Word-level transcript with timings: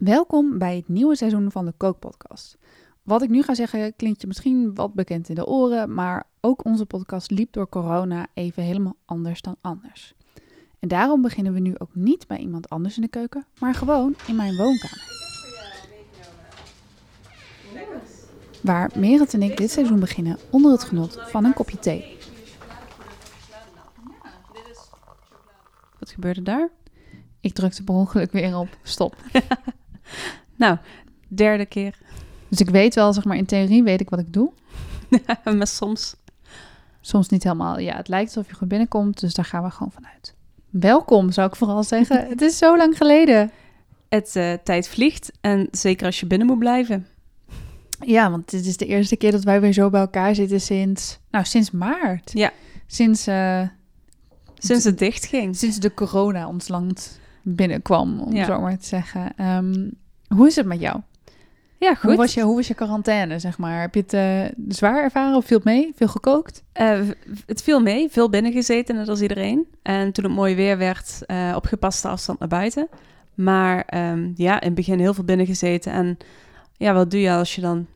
Welkom 0.00 0.58
bij 0.58 0.76
het 0.76 0.88
nieuwe 0.88 1.16
seizoen 1.16 1.50
van 1.50 1.64
de 1.64 1.72
Kookpodcast. 1.76 2.58
Wat 3.02 3.22
ik 3.22 3.28
nu 3.28 3.42
ga 3.42 3.54
zeggen 3.54 3.96
klinkt 3.96 4.20
je 4.20 4.26
misschien 4.26 4.74
wat 4.74 4.94
bekend 4.94 5.28
in 5.28 5.34
de 5.34 5.46
oren, 5.46 5.94
maar 5.94 6.26
ook 6.40 6.64
onze 6.64 6.86
podcast 6.86 7.30
liep 7.30 7.52
door 7.52 7.68
corona 7.68 8.26
even 8.34 8.62
helemaal 8.62 8.96
anders 9.04 9.40
dan 9.40 9.56
anders. 9.60 10.14
En 10.78 10.88
daarom 10.88 11.22
beginnen 11.22 11.52
we 11.52 11.60
nu 11.60 11.74
ook 11.78 11.94
niet 11.94 12.26
bij 12.26 12.38
iemand 12.38 12.68
anders 12.68 12.96
in 12.96 13.02
de 13.02 13.08
keuken, 13.08 13.46
maar 13.58 13.74
gewoon 13.74 14.14
in 14.26 14.36
mijn 14.36 14.56
woonkamer. 14.56 15.04
Waar 18.62 18.90
Merit 18.96 19.34
en 19.34 19.42
ik 19.42 19.56
dit 19.56 19.70
seizoen 19.70 20.00
beginnen 20.00 20.38
onder 20.50 20.72
het 20.72 20.84
genot 20.84 21.18
van 21.20 21.44
een 21.44 21.54
kopje 21.54 21.78
thee. 21.78 22.18
Wat 25.98 26.10
gebeurde 26.10 26.42
daar? 26.42 26.70
Ik 27.40 27.52
drukte 27.52 27.84
per 27.84 27.94
ongeluk 27.94 28.32
weer 28.32 28.56
op 28.56 28.68
stop. 28.82 29.16
Nou, 30.56 30.76
derde 31.28 31.66
keer. 31.66 31.98
Dus 32.48 32.60
ik 32.60 32.70
weet 32.70 32.94
wel, 32.94 33.12
zeg 33.12 33.24
maar, 33.24 33.36
in 33.36 33.46
theorie 33.46 33.82
weet 33.82 34.00
ik 34.00 34.10
wat 34.10 34.18
ik 34.18 34.32
doe. 34.32 34.52
maar 35.56 35.66
soms. 35.66 36.14
Soms 37.00 37.28
niet 37.28 37.42
helemaal. 37.42 37.78
Ja, 37.78 37.96
het 37.96 38.08
lijkt 38.08 38.26
alsof 38.36 38.50
je 38.50 38.56
goed 38.56 38.68
binnenkomt, 38.68 39.20
dus 39.20 39.34
daar 39.34 39.44
gaan 39.44 39.62
we 39.62 39.70
gewoon 39.70 39.92
vanuit. 39.92 40.34
Welkom, 40.70 41.32
zou 41.32 41.48
ik 41.48 41.56
vooral 41.56 41.82
zeggen. 41.82 42.26
het 42.28 42.40
is 42.40 42.58
zo 42.58 42.76
lang 42.76 42.96
geleden. 42.96 43.50
Het 44.08 44.36
eh, 44.36 44.52
tijd 44.64 44.88
vliegt 44.88 45.32
en 45.40 45.68
zeker 45.70 46.06
als 46.06 46.20
je 46.20 46.26
binnen 46.26 46.46
moet 46.46 46.58
blijven. 46.58 47.06
Ja, 48.00 48.30
want 48.30 48.50
dit 48.50 48.66
is 48.66 48.76
de 48.76 48.86
eerste 48.86 49.16
keer 49.16 49.30
dat 49.30 49.44
wij 49.44 49.60
weer 49.60 49.72
zo 49.72 49.90
bij 49.90 50.00
elkaar 50.00 50.34
zitten 50.34 50.60
sinds, 50.60 51.18
nou, 51.30 51.44
sinds 51.44 51.70
maart. 51.70 52.30
Ja. 52.32 52.52
Sinds, 52.86 53.26
eh, 53.26 53.62
Sinds 54.58 54.84
het 54.84 54.98
dicht 54.98 55.24
ging. 55.26 55.56
sinds 55.56 55.78
de 55.78 55.94
corona 55.94 56.48
ons 56.48 56.68
land 56.68 57.20
binnenkwam, 57.42 58.20
om 58.20 58.32
Ja. 58.34 58.44
zo 58.44 58.60
maar 58.60 58.78
te 58.78 58.86
zeggen. 58.86 59.32
Ehm, 59.36 59.88
hoe 60.34 60.46
is 60.46 60.56
het 60.56 60.66
met 60.66 60.80
jou? 60.80 61.00
Ja, 61.80 61.94
goed. 61.94 62.10
Hoe 62.10 62.16
was, 62.16 62.34
je, 62.34 62.42
hoe 62.42 62.56
was 62.56 62.68
je 62.68 62.74
quarantaine, 62.74 63.38
zeg 63.38 63.58
maar? 63.58 63.80
Heb 63.80 63.94
je 63.94 64.00
het 64.00 64.12
eh, 64.12 64.44
zwaar 64.68 65.02
ervaren 65.02 65.36
of 65.36 65.44
viel 65.44 65.56
het 65.56 65.66
mee? 65.66 65.92
Veel 65.96 66.08
gekookt? 66.08 66.62
Eh, 66.72 67.00
het 67.46 67.62
viel 67.62 67.80
mee, 67.80 68.08
veel 68.10 68.30
binnen 68.30 68.52
gezeten, 68.52 68.94
net 68.94 69.08
als 69.08 69.20
iedereen. 69.20 69.66
En 69.82 70.12
toen 70.12 70.24
het 70.24 70.32
mooi 70.32 70.54
weer 70.54 70.78
werd, 70.78 71.20
eh, 71.26 71.52
op 71.56 71.64
gepaste 71.64 72.08
afstand 72.08 72.38
naar 72.38 72.48
buiten. 72.48 72.88
Maar 73.34 73.82
ehm, 73.86 74.30
ja, 74.34 74.60
in 74.60 74.66
het 74.66 74.74
begin 74.74 74.98
heel 74.98 75.14
veel 75.14 75.24
binnen 75.24 75.46
gezeten. 75.46 75.92
En 75.92 76.16
ja, 76.76 76.92
wat 76.92 77.10
doe 77.10 77.20
je 77.20 77.32
als 77.32 77.54
je 77.54 77.60
dan 77.60 77.86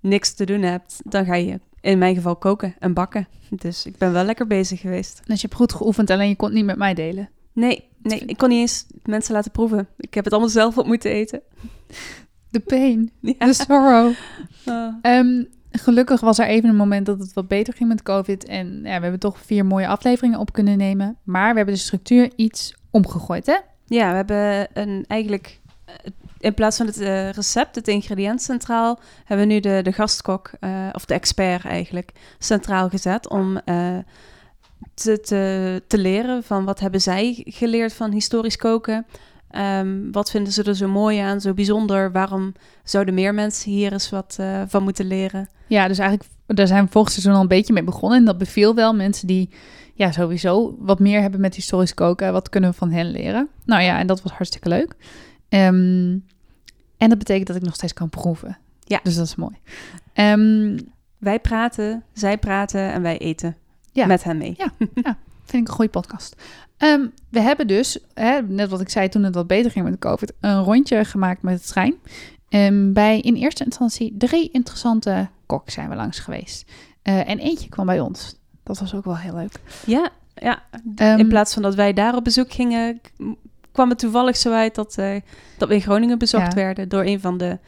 niks 0.00 0.34
te 0.34 0.44
doen 0.44 0.62
hebt? 0.62 1.00
Dan 1.04 1.24
ga 1.24 1.34
je 1.34 1.60
in 1.80 1.98
mijn 1.98 2.14
geval 2.14 2.36
koken 2.36 2.74
en 2.78 2.94
bakken. 2.94 3.28
Dus 3.48 3.86
ik 3.86 3.98
ben 3.98 4.12
wel 4.12 4.24
lekker 4.24 4.46
bezig 4.46 4.80
geweest. 4.80 5.22
Dus 5.26 5.40
je 5.40 5.46
hebt 5.46 5.60
goed 5.60 5.72
geoefend, 5.72 6.10
alleen 6.10 6.28
je 6.28 6.36
kon 6.36 6.48
het 6.48 6.56
niet 6.56 6.66
met 6.66 6.76
mij 6.76 6.94
delen. 6.94 7.28
Nee, 7.52 7.88
nee, 8.02 8.18
ik 8.18 8.36
kon 8.36 8.48
niet 8.48 8.58
eens 8.60 8.86
mensen 9.02 9.34
laten 9.34 9.50
proeven. 9.50 9.88
Ik 9.96 10.14
heb 10.14 10.24
het 10.24 10.32
allemaal 10.32 10.50
zelf 10.50 10.78
op 10.78 10.86
moeten 10.86 11.10
eten. 11.10 11.42
De 12.50 12.60
pain, 12.60 13.10
Ja. 13.20 13.46
de 13.46 13.52
sorrow. 13.52 14.12
Ah. 14.64 14.94
Ehm, 15.02 15.44
gelukkig 15.70 16.20
was 16.20 16.38
er 16.38 16.46
even 16.46 16.68
een 16.68 16.76
moment 16.76 17.06
dat 17.06 17.18
het 17.18 17.32
wat 17.32 17.48
beter 17.48 17.74
ging 17.74 17.88
met 17.88 18.02
COVID. 18.02 18.44
En 18.44 18.66
ja, 18.82 18.96
we 18.96 19.02
hebben 19.02 19.20
toch 19.20 19.38
vier 19.40 19.66
mooie 19.66 19.86
afleveringen 19.86 20.38
op 20.38 20.52
kunnen 20.52 20.78
nemen. 20.78 21.16
Maar 21.24 21.50
we 21.50 21.56
hebben 21.56 21.74
de 21.74 21.80
structuur 21.80 22.30
iets 22.36 22.74
omgegooid, 22.90 23.46
hè? 23.46 23.56
Ja, 23.86 24.10
we 24.10 24.16
hebben 24.16 24.68
een, 24.72 25.04
eigenlijk 25.08 25.60
eh, 25.84 25.94
in 26.38 26.54
plaats 26.54 26.76
van 26.76 26.86
het 26.86 27.00
eh, 27.00 27.30
recept, 27.30 27.74
het 27.74 27.88
ingrediënt 27.88 28.42
centraal, 28.42 28.98
hebben 29.24 29.46
we 29.46 29.52
nu 29.52 29.60
de, 29.60 29.80
de 29.82 29.92
gastkok, 29.92 30.50
eh, 30.60 30.88
of 30.92 31.04
de 31.04 31.14
expert 31.14 31.64
eigenlijk, 31.64 32.12
centraal 32.38 32.88
gezet 32.88 33.28
om 33.28 33.60
te, 34.94 35.20
te, 35.20 35.82
te 35.86 35.98
leren 35.98 36.42
van 36.42 36.64
wat 36.64 36.80
hebben 36.80 37.00
zij 37.00 37.42
geleerd 37.44 37.92
van 37.92 38.12
historisch 38.12 38.56
koken. 38.56 39.06
Ehm, 39.50 40.10
wat 40.10 40.30
vinden 40.30 40.52
ze 40.52 40.62
er 40.62 40.76
zo 40.76 40.88
mooi 40.88 41.18
aan, 41.18 41.40
zo 41.40 41.54
bijzonder? 41.54 42.12
Waarom 42.12 42.52
zouden 42.84 43.14
meer 43.14 43.34
mensen 43.34 43.70
hier 43.70 43.92
eens 43.92 44.10
wat 44.10 44.36
eh, 44.40 44.62
van 44.66 44.82
moeten 44.82 45.06
leren? 45.06 45.48
Ja, 45.66 45.88
dus 45.88 45.98
eigenlijk, 45.98 46.30
daar 46.46 46.66
zijn 46.66 46.84
we 46.84 46.90
vorig 46.90 47.10
seizoen 47.10 47.34
al 47.34 47.40
een 47.40 47.48
beetje 47.48 47.72
mee 47.72 47.84
begonnen. 47.84 48.18
En 48.18 48.24
dat 48.24 48.38
beviel 48.38 48.74
wel 48.74 48.94
mensen 48.94 49.26
die 49.26 49.50
ja, 49.94 50.12
sowieso 50.12 50.76
wat 50.78 50.98
meer 50.98 51.20
hebben 51.20 51.40
met 51.40 51.54
historisch 51.54 51.94
koken. 51.94 52.32
Wat 52.32 52.48
kunnen 52.48 52.70
we 52.70 52.76
van 52.76 52.90
hen 52.90 53.10
leren? 53.10 53.48
Nou 53.64 53.82
ja, 53.82 53.98
en 53.98 54.06
dat 54.06 54.22
was 54.22 54.32
hartstikke 54.32 54.68
leuk. 54.68 54.96
Ehm, 55.48 56.18
en 56.96 57.08
dat 57.08 57.18
betekent 57.18 57.46
dat 57.46 57.56
ik 57.56 57.62
nog 57.62 57.74
steeds 57.74 57.92
kan 57.92 58.08
proeven. 58.08 58.58
Ja. 58.84 59.00
Dus 59.02 59.14
dat 59.14 59.26
is 59.26 59.34
mooi. 59.34 59.54
Ehm, 60.12 60.78
Wij 61.18 61.40
praten, 61.40 62.04
zij 62.12 62.38
praten 62.38 62.92
en 62.92 63.02
wij 63.02 63.18
eten 63.18 63.56
Ja. 63.92 64.06
met 64.06 64.24
hen 64.24 64.36
mee. 64.38 64.56
Vind 65.44 65.62
ik 65.62 65.68
een 65.68 65.74
goede 65.74 65.90
podcast. 65.90 66.36
Ehm, 66.76 67.06
we 67.28 67.40
hebben 67.40 67.66
dus, 67.66 67.98
hè, 68.14 68.42
net 68.42 68.68
wat 68.70 68.80
ik 68.80 68.88
zei 68.88 69.08
toen 69.08 69.22
het 69.22 69.34
wat 69.34 69.46
beter 69.46 69.70
ging 69.70 69.84
met 69.84 69.92
de 69.92 69.98
COVID, 70.08 70.32
een 70.40 70.62
rondje 70.62 71.04
gemaakt 71.04 71.42
met 71.42 71.54
het 71.54 71.66
trein. 71.68 71.94
Ehm, 72.48 72.92
bij 72.92 73.20
in 73.20 73.34
eerste 73.34 73.64
instantie 73.64 74.14
drie 74.18 74.50
interessante 74.50 75.28
koks 75.46 75.74
zijn 75.74 75.88
we 75.88 75.94
langs 75.94 76.18
geweest. 76.18 76.70
Eh, 77.02 77.28
en 77.28 77.38
eentje 77.38 77.68
kwam 77.68 77.86
bij 77.86 78.00
ons. 78.00 78.36
Dat 78.62 78.78
was 78.78 78.94
ook 78.94 79.04
wel 79.04 79.16
heel 79.16 79.34
leuk. 79.34 79.52
Ja, 79.86 80.08
ja. 80.34 80.62
Ehm, 80.96 81.18
in 81.18 81.28
plaats 81.28 81.54
van 81.54 81.62
dat 81.62 81.74
wij 81.74 81.92
daar 81.92 82.16
op 82.16 82.24
bezoek 82.24 82.52
gingen, 82.52 83.00
kwam 83.72 83.88
het 83.88 83.98
toevallig 83.98 84.36
zo 84.36 84.52
uit 84.52 84.74
dat, 84.74 84.98
eh, 84.98 85.20
dat 85.58 85.68
we 85.68 85.74
in 85.74 85.80
Groningen 85.80 86.18
bezocht 86.18 86.46
Ja. 86.52 86.54
werden 86.54 86.88
door 86.88 87.04
een 87.04 87.20
van 87.20 87.38
de, 87.38 87.58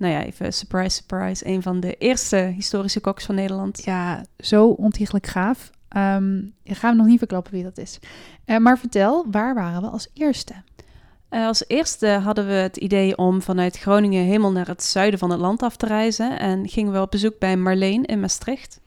nou 0.00 0.12
ja, 0.12 0.24
even 0.24 0.52
surprise, 0.52 0.96
surprise, 0.96 1.46
een 1.46 1.62
van 1.62 1.80
de 1.80 1.94
eerste 1.94 2.36
historische 2.36 3.00
koks 3.00 3.24
van 3.24 3.34
Nederland. 3.34 3.84
Ja, 3.84 4.24
zo 4.38 4.68
ontiegelijk 4.68 5.26
gaaf. 5.26 5.70
Ehm 5.88 6.38
ik 6.62 6.76
ga 6.76 6.88
hem 6.88 6.96
nog 6.96 7.06
niet 7.06 7.18
verklappen 7.18 7.52
wie 7.52 7.62
dat 7.62 7.78
is. 7.78 7.98
Eh, 8.44 8.56
maar 8.56 8.78
vertel, 8.78 9.26
waar 9.30 9.54
waren 9.54 9.82
we 9.82 9.88
als 9.88 10.08
eerste? 10.14 10.54
Eh, 11.28 11.46
als 11.46 11.64
eerste 11.66 12.06
hadden 12.06 12.46
we 12.46 12.52
het 12.52 12.76
idee 12.76 13.16
om 13.16 13.42
vanuit 13.42 13.78
Groningen 13.78 14.24
helemaal 14.24 14.52
naar 14.52 14.66
het 14.66 14.82
zuiden 14.82 15.18
van 15.18 15.30
het 15.30 15.40
land 15.40 15.62
af 15.62 15.76
te 15.76 15.86
reizen 15.86 16.38
en 16.38 16.68
gingen 16.68 16.92
we 16.92 17.00
op 17.00 17.10
bezoek 17.10 17.38
bij 17.38 17.56
Marleen 17.56 18.04
in 18.04 18.20
Maastricht. 18.20 18.80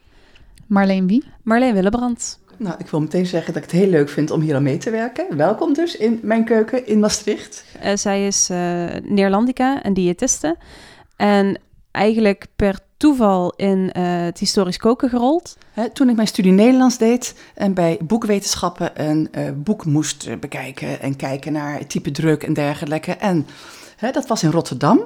Marleen 0.68 1.08
wie? 1.08 1.24
Marleen 1.44 1.74
Willebrand. 1.74 2.40
Nou, 2.58 2.76
ik 2.78 2.88
wil 2.88 3.02
meteen 3.02 3.26
zeggen 3.26 3.54
dat 3.54 3.64
ik 3.64 3.72
het 3.72 3.80
heel 3.80 3.90
leuk 3.90 4.10
vind 4.10 4.32
om 4.32 4.42
hier 4.42 4.56
aan 4.56 4.64
mee 4.64 4.78
te 4.78 4.90
werken. 4.90 5.38
Welkom 5.38 5.74
dus 5.74 5.96
in 5.96 6.20
mijn 6.22 6.46
keuken 6.46 6.88
in 6.88 7.00
Maastricht. 7.00 7.66
Eh, 7.80 7.96
zij 7.96 8.28
is 8.28 8.50
eh 8.50 8.86
Neerlandica 9.04 9.84
en 9.84 9.94
diëtiste. 9.94 10.58
En 11.24 11.58
eigenlijk 11.92 12.46
per 12.56 12.80
toeval 12.98 13.54
in 13.56 13.92
eh, 13.92 14.04
het 14.24 14.40
historisch 14.40 14.78
koken 14.78 15.10
gerold. 15.10 15.58
Hè, 15.72 15.90
toen 15.90 16.10
ik 16.10 16.16
mijn 16.16 16.28
studie 16.28 16.52
Nederlands 16.52 16.98
deed 16.98 17.36
en 17.54 17.74
bij 17.74 17.98
boekwetenschappen 18.02 19.10
een 19.10 19.28
eh, 19.32 19.50
boek 19.56 19.86
moest 19.86 20.28
eh, 20.28 20.38
bekijken 20.38 21.02
en 21.02 21.16
kijken 21.16 21.54
naar 21.54 21.88
type 21.88 22.12
druk 22.12 22.44
en 22.44 22.54
dergelijke. 22.54 23.12
En 23.12 23.48
hè, 23.98 24.12
dat 24.12 24.28
was 24.28 24.44
in 24.44 24.52
Rotterdam. 24.52 25.02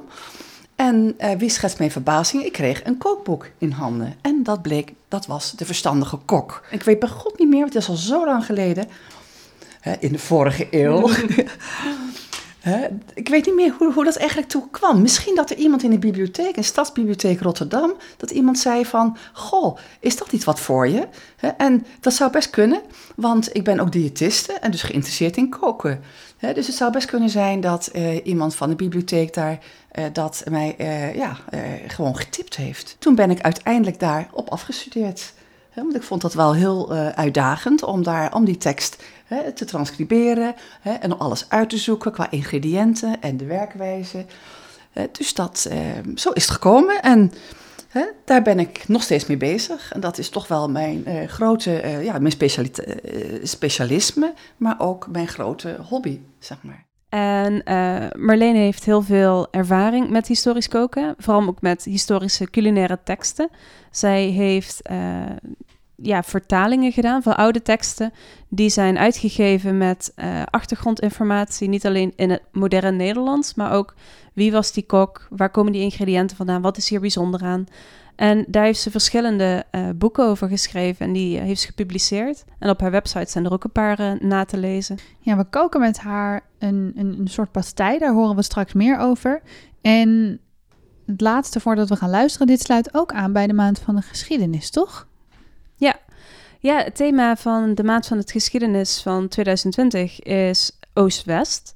En 0.76 1.14
eh, 1.18 1.38
wie 1.38 1.50
schetst 1.50 1.78
mijn 1.78 1.92
verbazing? 1.92 2.44
Ik 2.44 2.52
kreeg 2.52 2.86
een 2.86 2.98
kookboek 2.98 3.50
in 3.58 3.72
handen. 3.72 4.16
En 4.22 4.44
dat 4.44 4.62
bleek, 4.62 4.94
dat 5.08 5.26
was 5.26 5.52
De 5.52 5.66
Verstandige 5.66 6.18
Kok. 6.26 6.64
Ik 6.72 6.84
weet 6.84 7.00
bij 7.00 7.10
god 7.10 7.40
niet 7.40 7.50
meer, 7.50 7.60
want 7.60 7.74
het 7.74 7.84
is 7.84 7.90
al 7.90 7.96
zo 7.96 8.26
lang 8.26 8.46
geleden. 8.46 8.88
Hè, 9.80 9.94
in 10.00 10.12
de 10.12 10.20
vorige 10.20 10.68
eeuw. 10.72 11.10
Hè, 12.68 12.88
ik 13.14 13.30
weet 13.30 13.46
niet 13.46 13.56
meer 13.56 13.74
hoe, 13.78 13.94
hoe 13.94 14.04
dat 14.04 14.16
eigenlijk 14.16 14.50
toe 14.50 14.70
kwam. 14.72 15.02
Misschien 15.02 15.36
dat 15.36 15.50
er 15.50 15.58
iemand 15.58 15.84
in 15.84 15.90
de 15.90 16.00
bibliotheek, 16.00 16.58
een 16.58 16.64
stadsbibliotheek 16.64 17.42
Rotterdam, 17.42 17.94
dat 18.18 18.32
iemand 18.32 18.60
zei 18.60 18.86
van, 18.86 19.18
goh, 19.34 19.78
is 20.00 20.18
dat 20.18 20.32
niet 20.32 20.44
wat 20.44 20.60
voor 20.60 20.88
je? 20.88 21.08
Hè, 21.38 21.48
en 21.48 21.86
dat 22.00 22.14
zou 22.14 22.32
best 22.32 22.50
kunnen, 22.50 22.82
want 23.16 23.56
ik 23.56 23.64
ben 23.64 23.80
ook 23.80 23.92
diëtiste 23.92 24.54
en 24.54 24.72
dus 24.72 24.82
geïnteresseerd 24.82 25.38
in 25.38 25.50
koken. 25.50 26.02
Hè, 26.38 26.54
dus 26.54 26.68
het 26.68 26.76
zou 26.76 26.92
best 26.92 27.08
kunnen 27.08 27.30
zijn 27.30 27.60
dat 27.62 27.88
eh, 27.88 28.26
iemand 28.26 28.56
van 28.56 28.70
de 28.70 28.76
bibliotheek 28.76 29.34
daar 29.34 29.60
eh, 29.92 30.04
dat 30.14 30.44
mij 30.50 30.76
eh, 30.78 31.16
ja, 31.16 31.38
eh, 31.50 31.60
gewoon 31.88 32.18
getipt 32.18 32.56
heeft. 32.56 32.96
Toen 33.00 33.16
ben 33.16 33.32
ik 33.32 33.42
uiteindelijk 33.42 34.00
daarop 34.00 34.50
afgestudeerd. 34.50 35.34
Want 35.84 35.96
ik 35.96 36.04
vond 36.04 36.22
dat 36.22 36.34
wel 36.34 36.54
heel 36.54 36.94
eh, 36.94 37.08
uitdagend 37.08 37.84
om, 37.84 38.04
daar, 38.04 38.34
om 38.34 38.46
die 38.46 38.58
tekst 38.58 39.04
hè, 39.28 39.52
te 39.52 39.66
transcriberen 39.66 40.56
hè, 40.82 40.94
en 40.94 41.20
alles 41.20 41.50
uit 41.50 41.70
te 41.70 41.78
zoeken 41.78 42.12
qua 42.12 42.32
ingrediënten 42.32 43.22
en 43.22 43.38
de 43.38 43.46
werkwijze. 43.46 44.26
Dus 45.12 45.34
dat, 45.34 45.68
eh, 45.70 45.80
zo 46.16 46.32
is 46.32 46.44
het 46.44 46.54
gekomen 46.54 47.02
en 47.02 47.32
hè, 47.88 48.06
daar 48.26 48.42
ben 48.42 48.60
ik 48.60 48.88
nog 48.88 49.02
steeds 49.02 49.26
mee 49.26 49.38
bezig. 49.38 49.92
En 49.92 50.00
dat 50.00 50.18
is 50.18 50.30
toch 50.30 50.48
wel 50.48 50.70
mijn 50.70 51.06
eh, 51.06 51.28
grote, 51.28 51.80
eh, 51.80 52.04
ja, 52.04 52.20
mijn 52.20 52.36
eh, 52.40 52.56
specialisme, 53.44 54.34
maar 54.58 54.76
ook 54.80 55.08
mijn 55.12 55.28
grote 55.28 55.78
hobby, 55.90 56.20
zeg 56.40 56.58
maar. 56.64 56.86
En 57.10 57.64
eh 57.64 58.08
Marleen 58.16 58.56
heeft 58.56 58.86
heel 58.86 59.02
veel 59.02 59.48
ervaring 59.52 60.10
met 60.10 60.28
historisch 60.28 60.68
koken. 60.68 61.16
Vooral 61.18 61.48
ook 61.48 61.62
met 61.62 61.84
historische 61.84 62.50
culinaire 62.50 63.00
teksten. 63.04 63.50
Zij 63.92 64.24
heeft 64.24 64.82
eh, 64.82 64.98
ja, 66.02 66.24
vertalingen 66.24 66.92
gedaan 66.92 67.24
van 67.24 67.36
oude 67.36 67.62
teksten. 67.62 68.14
Die 68.48 68.70
zijn 68.70 68.98
uitgegeven 68.98 69.78
met 69.78 70.12
eh, 70.16 70.44
achtergrondinformatie. 70.50 71.70
Niet 71.70 71.86
alleen 71.86 72.14
in 72.16 72.30
het 72.30 72.42
moderne 72.52 72.92
Nederlands, 72.92 73.54
maar 73.54 73.72
ook 73.72 73.96
wie 74.34 74.52
was 74.52 74.72
die 74.72 74.86
kok? 74.86 75.28
Waar 75.30 75.50
komen 75.50 75.72
die 75.72 75.82
ingrediënten 75.82 76.38
vandaan? 76.38 76.62
Wat 76.62 76.78
is 76.78 76.90
hier 76.90 77.00
bijzonder 77.00 77.42
aan? 77.42 77.66
En 78.16 78.46
daar 78.48 78.64
heeft 78.64 78.80
ze 78.80 78.92
verschillende 78.92 79.66
uh, 79.72 79.90
boeken 79.96 80.26
over 80.26 80.48
geschreven 80.48 81.06
en 81.06 81.14
die 81.14 81.40
heeft 81.40 81.62
ze 81.62 81.68
gepubliceerd. 81.68 82.44
En 82.60 82.70
op 82.70 82.82
haar 82.82 82.92
website 82.92 83.32
zijn 83.32 83.46
er 83.46 83.52
ook 83.52 83.64
een 83.64 83.72
paar 83.72 84.18
na 84.20 84.46
te 84.46 84.58
lezen. 84.58 84.98
Ja, 85.20 85.38
we 85.38 85.44
koken 85.44 85.80
met 85.80 85.98
haar 85.98 86.42
een, 86.60 86.94
een, 86.96 87.20
een 87.20 87.28
soort 87.28 87.52
pastei, 87.52 87.98
daar 87.98 88.14
horen 88.14 88.36
we 88.36 88.42
straks 88.42 88.74
meer 88.74 88.98
over. 89.00 89.42
En 89.82 90.40
het 91.06 91.22
laatste 91.22 91.60
voordat 91.60 91.90
we 91.90 91.96
gaan 91.96 92.10
luisteren, 92.10 92.48
dit 92.48 92.62
sluit 92.62 92.94
ook 92.94 93.12
aan 93.12 93.34
bij 93.34 93.48
de 93.48 93.54
maand 93.54 93.80
van 93.80 93.96
de 93.96 94.02
geschiedenis, 94.02 94.70
toch? 94.70 95.07
Ja, 96.68 96.84
het 96.84 96.96
thema 96.96 97.36
van 97.36 97.76
de 97.76 97.84
maand 97.84 98.08
van 98.08 98.18
de 98.18 98.32
geschiedenis 98.32 99.02
van 99.02 99.28
2020 99.28 100.20
is 100.22 100.80
Oost-West. 100.94 101.76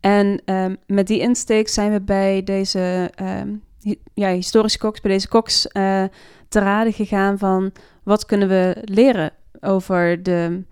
En 0.00 0.42
um, 0.44 0.76
met 0.86 1.06
die 1.06 1.20
insteek 1.20 1.68
zijn 1.68 1.92
we 1.92 2.00
bij 2.00 2.44
deze 2.44 3.10
um, 3.22 3.62
ja, 4.14 4.28
historische 4.28 4.78
koks, 4.78 5.00
bij 5.00 5.10
deze 5.10 5.28
koks 5.28 5.66
uh, 5.66 6.04
te 6.48 6.58
raden 6.58 6.92
gegaan 6.92 7.38
van 7.38 7.72
wat 8.02 8.26
kunnen 8.26 8.48
we 8.48 8.76
leren 8.84 9.32
over 9.60 10.22
de, 10.22 10.62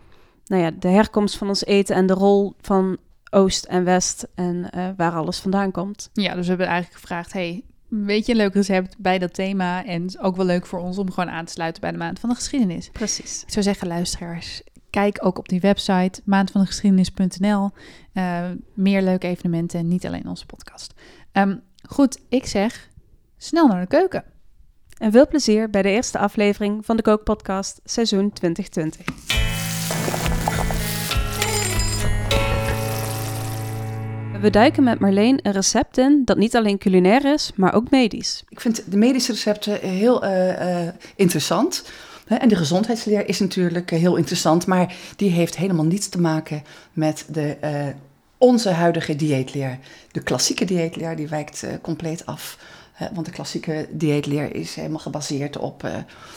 nou 0.45 0.63
ja, 0.63 0.71
de 0.71 0.89
herkomst 0.89 1.37
van 1.37 1.49
ons 1.49 1.65
eten 1.65 1.97
en 1.97 2.07
de 2.07 2.15
rol 2.15 2.55
van 2.61 2.97
Oost 3.31 3.65
en 3.65 3.85
West 3.85 4.27
en 4.35 4.71
uh, 4.77 4.89
waar 4.97 5.13
alles 5.13 5.39
vandaan 5.39 5.71
komt. 5.71 6.11
Ja, 6.13 6.35
dus 6.35 6.43
we 6.43 6.49
hebben 6.49 6.67
eigenlijk 6.67 7.01
gevraagd, 7.01 7.33
hey, 7.33 7.65
weet 7.89 8.27
je 8.27 8.33
een 8.33 8.39
leuk 8.39 8.55
recept 8.55 8.99
bij 8.99 9.19
dat 9.19 9.35
thema 9.35 9.85
en 9.85 10.21
ook 10.21 10.37
wel 10.37 10.47
leuk 10.47 10.67
voor 10.67 10.79
ons 10.79 10.99
om 10.99 11.11
gewoon 11.11 11.31
aan 11.31 11.45
te 11.45 11.53
sluiten 11.53 11.81
bij 11.81 11.91
de 11.91 11.97
maand 11.97 12.21
van 12.21 12.29
de 12.29 12.35
geschiedenis. 12.35 12.91
Precies. 12.91 13.43
Ik 13.43 13.53
zou 13.53 13.65
zeggen, 13.65 13.89
luisteraars, 13.89 14.63
kijk 14.91 15.19
ook 15.27 15.39
op 15.39 15.49
die 15.49 15.61
website 15.61 16.21
maandvandegeschiedenis.nl. 16.25 17.71
Uh, 18.15 18.45
meer 18.75 19.03
leuke 19.03 19.27
evenementen, 19.27 19.89
niet 19.89 20.07
alleen 20.07 20.29
onze 20.29 20.47
podcast. 20.47 20.95
Um, 21.33 21.63
goed, 21.89 22.21
ik 22.29 22.47
zeg 22.47 22.89
snel 23.37 23.67
naar 23.67 23.81
de 23.81 23.87
keuken. 23.87 24.25
En 24.99 25.13
veel 25.13 25.29
plezier 25.29 25.71
bij 25.71 25.83
de 25.83 25.91
eerste 25.91 26.19
aflevering 26.19 26.85
van 26.85 26.97
de 26.97 27.03
Kookpodcast 27.03 27.81
seizoen 27.85 28.33
2020. 28.33 29.38
We 34.41 34.51
duiken 34.51 34.83
met 34.83 34.99
Marleen 34.99 35.39
een 35.43 35.53
recept 35.53 35.99
in 35.99 36.23
dat 36.25 36.37
niet 36.37 36.57
alleen 36.57 36.79
culinair 36.79 37.33
is, 37.33 37.51
maar 37.55 37.75
ook 37.75 37.91
medisch. 37.91 38.45
Ik 38.49 38.61
vind 38.61 38.91
de 38.91 38.97
medische 38.97 39.33
recepten 39.33 39.81
heel 39.81 40.25
uh, 40.25 40.49
uh, 40.49 40.89
interessant. 41.17 41.85
En 42.27 42.49
de 42.49 42.57
gezondheidsleer 42.57 43.29
is 43.29 43.41
natuurlijk 43.41 43.91
heel 43.91 44.17
interessant, 44.17 44.67
maar 44.67 44.95
die 45.17 45.31
heeft 45.31 45.57
helemaal 45.57 45.85
niets 45.85 46.09
te 46.09 46.21
maken 46.21 46.63
met 46.93 47.25
de, 47.29 47.57
onze 48.39 48.71
huidige 48.71 49.17
dieetleer. 49.17 49.79
De 50.13 50.23
klassieke 50.23 50.65
dieetleer 50.65 51.17
die 51.17 51.29
wijkt 51.29 51.67
compleet 51.81 52.27
af. 52.27 52.59
want 53.15 53.27
de 53.27 53.33
klassieke 53.33 53.89
dieetleer 53.91 54.55
is 54.55 54.75
helemaal 54.75 54.99
gebaseerd 54.99 55.57
op 55.57 55.89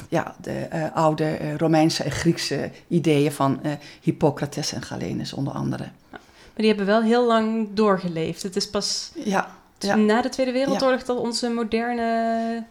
ja, 0.10 0.36
de 0.42 0.68
oude 0.94 1.58
Romeinse 1.58 2.04
en 2.04 2.12
Griekse 2.12 2.72
ideeën 2.88 3.32
van 3.32 3.62
Hippocrates 4.02 4.74
en 4.74 4.82
Galenus 4.82 5.34
onder 5.34 5.54
andere. 5.54 5.86
Maar 6.62 6.70
die 6.70 6.80
hebben 6.80 7.02
wel 7.02 7.10
heel 7.10 7.28
lang 7.28 7.68
doorgeleefd. 7.74 8.44
Het 8.44 8.56
is 8.56 8.70
pas 8.70 9.12
ja. 9.16 9.60
Ja. 9.80 9.96
Na 9.96 10.22
de 10.22 10.30
Tweede 10.30 10.52
Wereldoorlog 10.52 11.00
ja. 11.00 11.06
dat 11.06 11.18
onze 11.18 11.50
moderne... 11.50 12.04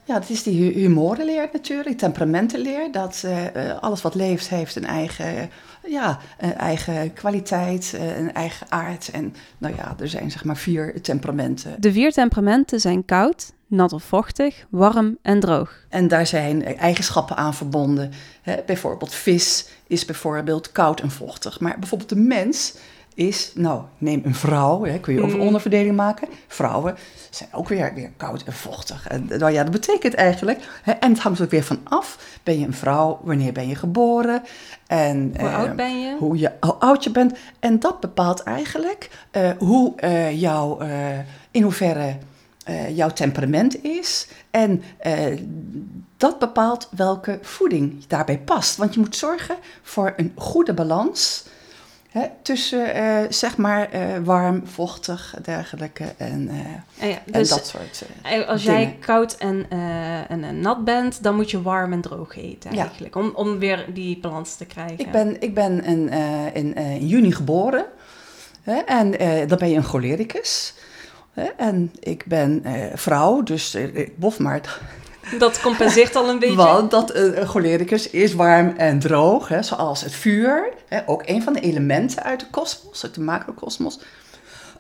Ja, 0.05 0.19
dat 0.19 0.29
is 0.29 0.43
die 0.43 0.73
humorenleer 0.73 1.49
natuurlijk, 1.53 1.99
temperamentenleer. 1.99 2.93
Dat 2.93 3.23
uh, 3.25 3.79
alles 3.81 4.03
wat 4.03 4.15
leeft 4.15 4.49
heeft 4.49 4.77
een 4.77 4.87
eigen, 4.87 5.51
ja, 5.87 6.19
een 6.39 6.55
eigen 6.55 7.13
kwaliteit, 7.13 7.97
een 8.17 8.33
eigen 8.33 8.71
aard. 8.71 9.11
En 9.11 9.35
nou 9.59 9.75
ja, 9.77 9.95
er 10.01 10.09
zijn 10.09 10.31
zeg 10.31 10.45
maar 10.45 10.57
vier 10.57 11.03
temperamenten. 11.03 11.75
De 11.79 11.93
vier 11.93 12.13
temperamenten 12.13 12.81
zijn 12.81 13.05
koud, 13.05 13.53
nat 13.67 13.93
of 13.93 14.03
vochtig, 14.03 14.67
warm 14.69 15.19
en 15.23 15.41
droog. 15.41 15.75
En 15.89 16.09
daar 16.09 16.27
zijn 16.27 16.65
eigenschappen 16.65 17.37
aan 17.37 17.55
verbonden. 17.55 18.13
Hè, 18.43 18.57
bijvoorbeeld 18.67 19.15
vis 19.15 19.69
is 19.87 20.05
bijvoorbeeld 20.05 20.73
koud 20.73 21.01
en 21.01 21.11
vochtig. 21.11 21.61
Maar 21.61 21.77
bijvoorbeeld 21.79 22.11
de 22.11 22.17
mens 22.17 22.75
is, 23.21 23.53
nou, 23.55 23.83
neem 23.99 24.21
een 24.25 24.35
vrouw, 24.35 24.85
hè, 24.85 24.99
kun 24.99 25.15
je 25.15 25.23
over 25.23 25.39
onderverdeling 25.39 25.97
maken. 25.97 26.29
Vrouwen 26.47 26.97
zijn 27.31 27.49
ook 27.53 27.69
weer, 27.69 27.95
weer 27.95 28.11
koud 28.17 28.43
en 28.43 28.53
vochtig. 28.53 29.09
En 29.09 29.27
nou 29.39 29.53
ja, 29.53 29.63
dat 29.63 29.73
betekent 29.73 30.15
eigenlijk, 30.15 30.81
hè, 30.83 30.93
en 30.93 31.11
het 31.13 31.21
hangt 31.21 31.41
ook 31.41 31.51
weer 31.51 31.63
van 31.63 31.81
af, 31.85 32.39
ben 32.43 32.59
je 32.59 32.67
een 32.67 32.75
vrouw, 32.75 33.21
wanneer 33.23 33.53
ben 33.53 33.69
je 33.69 33.75
geboren? 33.75 34.43
En, 34.87 35.35
hoe 35.39 35.49
uh, 35.49 35.59
oud 35.59 35.77
ben 35.77 36.01
je? 36.01 36.17
Hoe, 36.19 36.39
je? 36.39 36.53
hoe 36.61 36.75
oud 36.75 37.05
je 37.05 37.11
bent. 37.11 37.39
En 37.59 37.79
dat 37.79 38.01
bepaalt 38.01 38.43
eigenlijk 38.43 39.11
uh, 39.33 39.51
hoe 39.59 39.93
uh, 40.05 40.41
jouw, 40.41 40.79
in 41.51 41.63
hoeverre 41.63 42.17
jouw 42.89 43.11
temperament 43.11 43.85
is. 43.85 44.29
En 44.51 44.83
dat 46.17 46.39
bepaalt 46.39 46.89
welke 46.91 47.39
voeding 47.43 48.07
daarbij 48.07 48.39
past. 48.39 48.77
Want 48.77 48.95
je 48.95 49.01
moet 49.01 49.17
zorgen 49.17 49.57
voor 49.83 50.13
een 50.17 50.33
goede 50.35 50.75
balans 50.75 51.45
Hè, 52.11 52.27
tussen 52.43 52.97
uh, 52.97 53.19
zeg 53.29 53.57
maar 53.57 53.95
uh, 53.95 54.25
warm, 54.25 54.67
vochtig, 54.67 55.35
dergelijke 55.43 56.05
en, 56.17 56.49
uh, 56.51 57.11
ja, 57.11 57.19
dus 57.25 57.51
en 57.51 57.57
dat 57.57 57.67
soort 57.67 58.05
Als 58.47 58.63
dingen. 58.63 58.81
jij 58.81 58.97
koud 59.01 59.37
en, 59.37 59.67
en, 60.29 60.45
en, 60.45 60.61
nat 60.61 60.85
bent, 60.85 61.23
dan 61.23 61.37
moet 61.37 61.51
je 61.51 61.63
warm 61.63 61.93
en 61.93 62.01
droog 62.01 62.37
eten 62.37 62.71
eigenlijk. 62.71 63.17
Om, 63.17 63.33
om 63.35 63.59
weer 63.59 63.87
die 63.95 64.19
balans 64.19 64.57
te 64.57 64.67
krijgen. 64.67 64.99
Ik 64.99 65.11
ben, 65.11 65.41
ik 65.41 65.55
ben 65.55 65.85
in, 65.85 66.09
in, 66.53 66.75
in 66.75 67.07
juni 67.07 67.33
geboren. 67.33 67.85
Hè, 68.63 68.77
en 68.77 69.11
dan 69.49 69.59
ben 69.59 69.71
je 69.71 69.77
een 69.77 69.85
cholericus. 69.85 70.75
Hè, 71.33 71.45
en 71.57 71.93
ik 72.01 72.25
ben 72.27 72.63
vrouw, 72.95 73.43
dus 73.43 73.75
ik 73.75 74.19
bof 74.19 74.39
maar 74.39 74.81
dat 75.39 75.61
compenseert 75.61 76.17
al 76.17 76.29
een 76.29 76.39
beetje. 76.39 76.57
Want 76.57 76.91
dat 76.91 77.17
uh, 77.17 77.37
een 77.37 77.47
cholericus 77.47 78.11
is 78.11 78.35
warm 78.35 78.75
en 78.77 78.99
droog, 78.99 79.49
hè, 79.49 79.63
zoals 79.63 80.01
het 80.01 80.13
vuur. 80.13 80.73
Hè, 80.89 81.09
ook 81.09 81.23
een 81.25 81.43
van 81.43 81.53
de 81.53 81.61
elementen 81.61 82.23
uit 82.23 82.41
de 82.41 82.47
kosmos, 82.51 83.03
uit 83.05 83.15
de 83.15 83.21
macrokosmos. 83.21 83.99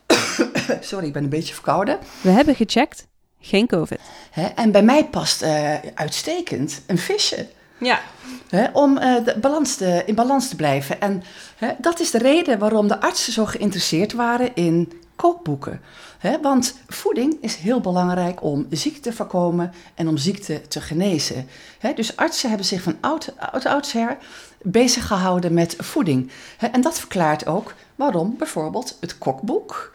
Sorry, 0.80 1.06
ik 1.06 1.12
ben 1.12 1.22
een 1.22 1.28
beetje 1.28 1.54
verkouden. 1.54 1.98
We 2.20 2.30
hebben 2.30 2.54
gecheckt, 2.54 3.06
geen 3.40 3.66
COVID. 3.66 4.00
Hè, 4.30 4.46
en 4.46 4.70
bij 4.70 4.82
mij 4.82 5.04
past 5.04 5.42
uh, 5.42 5.74
uitstekend 5.94 6.82
een 6.86 6.98
visje. 6.98 7.46
Ja. 7.78 8.00
Hè, 8.48 8.66
om 8.72 8.98
uh, 8.98 9.24
de 9.24 9.36
balans 9.40 9.76
te, 9.76 10.02
in 10.06 10.14
balans 10.14 10.48
te 10.48 10.56
blijven. 10.56 11.00
En 11.00 11.22
hè, 11.56 11.68
dat 11.78 12.00
is 12.00 12.10
de 12.10 12.18
reden 12.18 12.58
waarom 12.58 12.88
de 12.88 13.00
artsen 13.00 13.32
zo 13.32 13.44
geïnteresseerd 13.44 14.12
waren 14.12 14.54
in 14.54 14.92
kookboeken. 15.20 15.80
He, 16.18 16.40
want 16.40 16.74
voeding 16.88 17.36
is 17.40 17.56
heel 17.56 17.80
belangrijk 17.80 18.42
om 18.42 18.66
ziekte 18.70 19.00
te 19.00 19.12
voorkomen 19.12 19.72
en 19.94 20.08
om 20.08 20.16
ziekte 20.16 20.60
te 20.68 20.80
genezen. 20.80 21.48
He, 21.78 21.92
dus 21.92 22.16
artsen 22.16 22.48
hebben 22.48 22.66
zich 22.66 22.82
van 22.82 22.96
oud, 23.00 23.32
oud 23.52 23.66
oudsher 23.66 24.16
bezig 24.62 25.06
gehouden 25.06 25.54
met 25.54 25.74
voeding. 25.78 26.30
He, 26.56 26.66
en 26.66 26.80
dat 26.80 26.98
verklaart 26.98 27.46
ook 27.46 27.74
waarom 27.94 28.34
bijvoorbeeld 28.38 28.96
het 29.00 29.18
kokboek, 29.18 29.92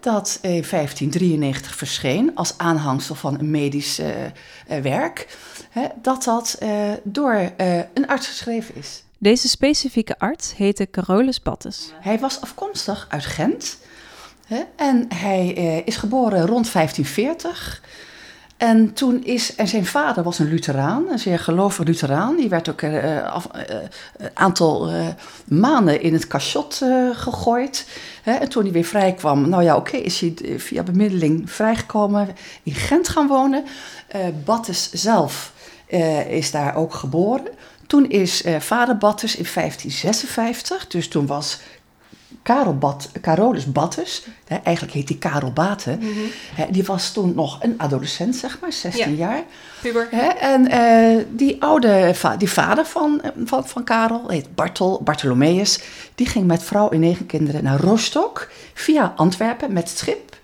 dat 0.00 0.38
in 0.42 0.50
1593 0.50 1.74
verscheen 1.74 2.34
als 2.34 2.58
aanhangsel 2.58 3.14
van 3.14 3.38
een 3.38 3.50
medisch 3.50 4.00
uh, 4.00 4.06
werk, 4.82 5.36
dat 6.02 6.24
dat 6.24 6.58
uh, 6.62 6.92
door 7.02 7.52
een 7.94 8.06
arts 8.06 8.26
geschreven 8.26 8.74
is. 8.74 9.02
Deze 9.18 9.48
specifieke 9.48 10.18
arts 10.18 10.56
heette 10.56 10.90
Carolus 10.90 11.42
Battes. 11.42 11.92
Hij 12.00 12.18
was 12.18 12.40
afkomstig 12.40 13.06
uit 13.08 13.24
Gent. 13.24 13.78
En 14.76 15.06
hij 15.14 15.54
eh, 15.56 15.86
is 15.86 15.96
geboren 15.96 16.46
rond 16.46 16.72
1540. 16.72 17.82
En 18.56 18.92
toen 18.92 19.24
is, 19.24 19.54
en 19.54 19.68
zijn 19.68 19.86
vader 19.86 20.22
was 20.22 20.38
een 20.38 20.48
Lutheraan, 20.48 21.08
een 21.10 21.18
zeer 21.18 21.38
gelovig 21.38 21.86
Lutheraan. 21.86 22.36
Die 22.36 22.48
werd 22.48 22.68
ook 22.68 22.82
een 22.82 22.92
uh, 22.92 23.36
uh, 23.54 24.26
aantal 24.34 24.90
maanden 25.44 26.02
in 26.02 26.12
het 26.12 26.26
cachot 26.26 26.82
gegooid. 27.12 27.86
Hè? 28.22 28.32
En 28.32 28.48
toen 28.48 28.62
hij 28.62 28.72
weer 28.72 28.84
vrij 28.84 29.14
kwam, 29.14 29.48
nou 29.48 29.62
ja, 29.62 29.76
oké, 29.76 29.96
is 29.96 30.20
hij 30.20 30.34
via 30.56 30.82
bemiddeling 30.82 31.50
vrijgekomen, 31.50 32.28
in 32.62 32.74
Gent 32.74 33.08
gaan 33.08 33.26
wonen. 33.26 33.64
Battes 34.44 34.90
zelf 34.92 35.52
is 36.28 36.50
daar 36.50 36.74
ook 36.74 36.94
geboren. 36.94 37.48
Toen 37.86 38.08
is 38.08 38.44
vader 38.58 38.96
Battes 38.96 39.36
in 39.36 39.46
1556, 39.54 40.86
dus 40.86 41.08
toen 41.08 41.26
was 41.26 41.58
Karel 42.50 42.78
Bat, 42.78 43.10
Carolus 43.20 43.72
Battes, 43.72 44.26
hè, 44.46 44.56
eigenlijk 44.56 44.96
heet 44.96 45.08
hij 45.08 45.18
Karel 45.18 45.52
Baten, 45.52 45.98
mm 45.98 46.12
-hmm. 46.12 46.30
hè, 46.54 46.66
die 46.70 46.84
was 46.84 47.12
toen 47.12 47.34
nog 47.34 47.58
een 47.62 47.74
adolescent, 47.76 48.36
zeg 48.36 48.58
maar, 48.60 48.72
16 48.72 49.10
ja. 49.10 49.16
jaar. 49.16 49.42
Puber. 49.82 50.08
Hè, 50.10 50.26
en 50.26 50.72
uh, 50.72 51.24
die 51.30 51.62
oude, 51.62 52.14
die 52.38 52.50
vader 52.50 52.84
van, 52.84 53.20
van, 53.44 53.68
van 53.68 53.84
Karel, 53.84 54.28
heet 54.28 54.54
Bartel, 54.54 55.00
Bartholomeus, 55.04 55.80
die 56.14 56.26
ging 56.26 56.46
met 56.46 56.62
vrouw 56.62 56.88
en 56.88 57.00
negen 57.00 57.26
kinderen 57.26 57.64
naar 57.64 57.80
Rostock, 57.80 58.50
via 58.74 59.12
Antwerpen 59.16 59.72
met 59.72 59.88
het 59.88 59.98
schip, 59.98 60.36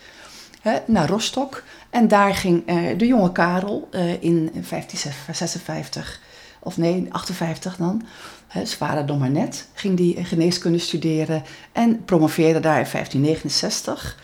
hè, 0.61 0.79
naar 0.87 1.09
Rostock. 1.09 1.63
En 1.91 2.09
daar 2.09 2.35
ging 2.35 2.71
uh, 2.71 2.99
de 2.99 3.07
jonge 3.07 3.33
Karel 3.33 3.89
uh, 3.91 4.23
in 4.23 4.51
1556, 4.53 6.21
of 6.61 6.77
nee, 6.77 7.07
58 7.11 7.77
dan, 7.77 8.03
vader 8.49 9.05
nog 9.05 9.19
maar 9.19 9.31
net, 9.31 9.69
ging 9.75 9.97
die 9.97 10.25
geneeskunde 10.25 10.79
studeren 10.79 11.43
en 11.73 12.05
promoveerde 12.05 12.61
daar 12.61 12.79
in 12.79 12.91
1569. 12.91 14.19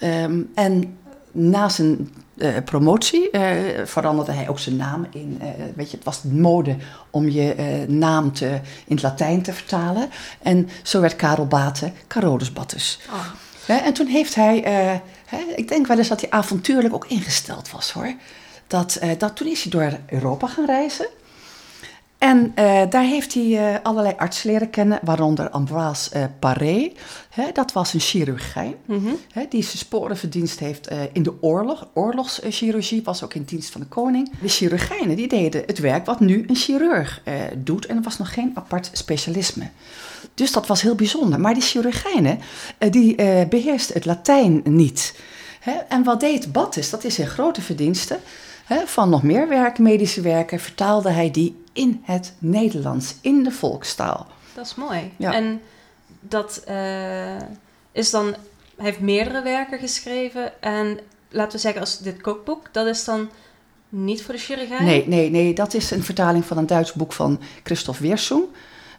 Um, 0.00 0.50
en 0.54 0.98
na 1.36 1.68
zijn 1.68 2.12
eh, 2.36 2.54
promotie 2.64 3.30
eh, 3.30 3.84
veranderde 3.84 4.32
hij 4.32 4.48
ook 4.48 4.58
zijn 4.58 4.76
naam 4.76 5.06
in. 5.10 5.38
eh, 5.40 5.48
weet 5.74 5.90
je, 5.90 5.96
het 5.96 6.04
was 6.04 6.22
mode 6.22 6.76
om 7.10 7.28
je 7.28 7.84
naam 7.88 8.32
te, 8.32 8.46
in 8.86 8.94
het 8.94 9.02
Latijn 9.02 9.42
te 9.42 9.52
vertalen. 9.52 10.10
En 10.42 10.68
zo 10.82 11.00
werd 11.00 11.16
Karel 11.16 11.46
Baten 11.46 11.94
Carolus 12.06 12.52
Battus. 12.52 13.00
Hè, 13.66 13.74
en 13.74 13.92
toen 13.92 14.06
heeft 14.06 14.34
hij, 14.34 14.60
hè, 15.26 15.38
ik 15.56 15.68
denk 15.68 15.86
wel 15.86 15.98
eens 15.98 16.08
dat 16.08 16.20
hij 16.20 16.30
avontuurlijk 16.30 16.94
ook 16.94 17.06
ingesteld 17.06 17.70
was 17.70 17.92
hoor. 17.92 18.14
Dat, 18.66 19.00
dat, 19.18 19.36
toen 19.36 19.48
is 19.48 19.62
hij 19.62 19.70
door 19.70 19.98
Europa 20.06 20.46
gaan 20.46 20.66
reizen. 20.66 21.06
En 22.18 22.52
eh, 22.54 22.82
daar 22.90 23.04
heeft 23.04 23.34
hij 23.34 23.74
eh, 23.74 23.80
allerlei 23.82 24.14
artsen 24.16 24.50
leren 24.50 24.70
kennen, 24.70 24.98
waaronder 25.02 25.50
Ambroise 25.50 26.10
eh, 26.10 26.24
Paré. 26.38 26.92
Hè, 27.30 27.44
dat 27.52 27.72
was 27.72 27.94
een 27.94 28.00
chirurgijn 28.00 28.74
Mhm. 28.84 29.08
hè, 29.32 29.44
die 29.48 29.62
zijn 29.62 29.78
sporenverdienst 29.78 30.58
heeft 30.58 30.88
in 31.12 31.22
de 31.22 31.42
oorlog. 31.42 31.88
Oorlogschirurgie 31.94 33.02
was 33.04 33.24
ook 33.24 33.34
in 33.34 33.42
dienst 33.42 33.70
van 33.70 33.80
de 33.80 33.86
koning. 33.86 34.30
De 34.40 34.48
chirurgijnen 34.48 35.16
die 35.16 35.28
deden 35.28 35.62
het 35.66 35.78
werk 35.78 36.06
wat 36.06 36.20
nu 36.20 36.44
een 36.46 36.56
chirurg 36.56 37.22
doet. 37.56 37.86
En 37.86 37.96
er 37.96 38.02
was 38.02 38.18
nog 38.18 38.32
geen 38.32 38.50
apart 38.54 38.90
specialisme. 38.92 39.68
Dus 40.34 40.52
dat 40.52 40.66
was 40.66 40.82
heel 40.82 40.94
bijzonder. 40.94 41.40
Maar 41.40 41.54
die 41.54 41.62
chirurgijnen, 41.62 42.38
die 42.90 43.16
eh 43.16 43.48
beheersten 43.48 43.94
het 43.94 44.04
Latijn 44.04 44.60
niet. 44.64 45.14
Hè? 45.60 45.72
En 45.72 46.04
wat 46.04 46.20
deed 46.20 46.52
Battus, 46.52 46.90
dat 46.90 47.04
is 47.04 47.14
zijn 47.14 47.28
grote 47.28 47.62
verdienste. 47.62 48.18
Van 48.84 49.10
nog 49.10 49.22
meer 49.22 49.48
werken, 49.48 49.82
medische 49.82 50.20
werken, 50.20 50.60
vertaalde 50.60 51.10
hij 51.10 51.30
die 51.30 51.64
in 51.76 52.00
het 52.02 52.34
Nederlands, 52.38 53.14
in 53.20 53.42
de 53.42 53.50
volkstaal. 53.50 54.26
Dat 54.54 54.66
is 54.66 54.74
mooi. 54.74 55.12
Ja. 55.16 55.32
En 55.32 55.60
dat 56.20 56.62
eh, 56.66 57.36
is 57.92 58.10
dan... 58.10 58.34
Hij 58.76 58.84
heeft 58.84 59.00
meerdere 59.00 59.42
werken 59.42 59.78
geschreven. 59.78 60.62
En 60.62 60.98
laten 61.28 61.52
we 61.52 61.58
zeggen, 61.58 61.80
als 61.80 61.98
dit 61.98 62.20
kookboek, 62.20 62.68
dat 62.72 62.86
is 62.86 63.04
dan 63.04 63.30
niet 63.88 64.22
voor 64.22 64.34
de 64.34 64.40
chirurgijn? 64.40 64.84
Nee, 64.84 65.08
nee, 65.08 65.30
nee, 65.30 65.54
dat 65.54 65.74
is 65.74 65.90
een 65.90 66.02
vertaling 66.02 66.44
van 66.44 66.58
een 66.58 66.66
Duits 66.66 66.92
boek 66.92 67.12
van 67.12 67.40
Christoph 67.62 67.98
Weerszoen, 67.98 68.44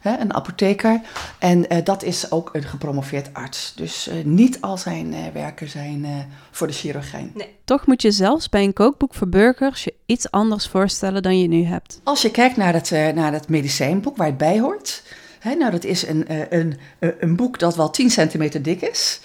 hè, 0.00 0.18
een 0.18 0.34
apotheker. 0.34 1.00
En 1.38 1.68
eh, 1.68 1.84
dat 1.84 2.02
is 2.02 2.30
ook 2.30 2.50
een 2.52 2.62
gepromoveerd 2.62 3.34
arts. 3.34 3.72
Dus 3.76 4.08
eh, 4.08 4.24
niet 4.24 4.60
al 4.60 4.76
zijn 4.76 5.14
eh, 5.14 5.20
werken 5.32 5.68
zijn 5.68 6.06
voor 6.50 6.66
de 6.66 6.72
chirurgijn. 6.72 7.32
Toch 7.64 7.86
moet 7.86 8.02
je 8.02 8.10
zelfs 8.10 8.48
bij 8.48 8.64
een 8.64 8.72
kookboek 8.72 9.14
voor 9.14 9.28
burgers 9.28 9.84
je 9.84 9.94
iets 10.06 10.30
anders 10.30 10.68
voorstellen 10.68 11.22
dan 11.22 11.38
je 11.38 11.48
nu 11.48 11.64
hebt. 11.64 12.00
Als 12.04 12.22
je 12.22 12.30
kijkt 12.30 12.56
naar 12.56 12.72
het, 12.72 12.92
eh, 12.92 13.08
naar 13.08 13.40
medicijnboek 13.48 14.16
waar 14.16 14.26
het 14.26 14.36
bij 14.36 14.60
hoort. 14.60 15.02
Hè, 15.38 15.54
nou, 15.54 15.70
dat 15.70 15.84
is 15.84 16.06
een, 16.06 16.24
een, 16.54 16.78
een, 16.98 17.36
boek 17.36 17.58
dat 17.58 17.76
wel 17.76 17.90
10 17.90 18.10
centimeter 18.10 18.62
dik 18.62 18.80
is. 18.80 19.20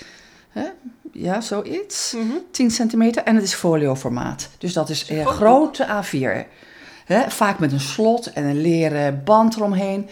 Hè? 0.50 0.66
Ja, 1.12 1.42
zoiets. 1.42 2.16
10 2.52 2.72
centimeter 2.72 3.24
en 3.24 3.36
het 3.36 3.44
is 3.44 3.54
folioformaat. 3.54 4.50
Dus 4.58 4.74
dat 4.74 4.90
is 4.90 5.12
grote 5.24 5.86
A4. 5.86 6.48
Hè, 7.06 7.30
vaak 7.30 7.60
met 7.60 7.72
een 7.72 7.80
slot 7.80 8.34
en 8.34 8.44
een 8.44 8.62
leren 8.62 9.24
band 9.24 9.56
eromheen. 9.56 10.10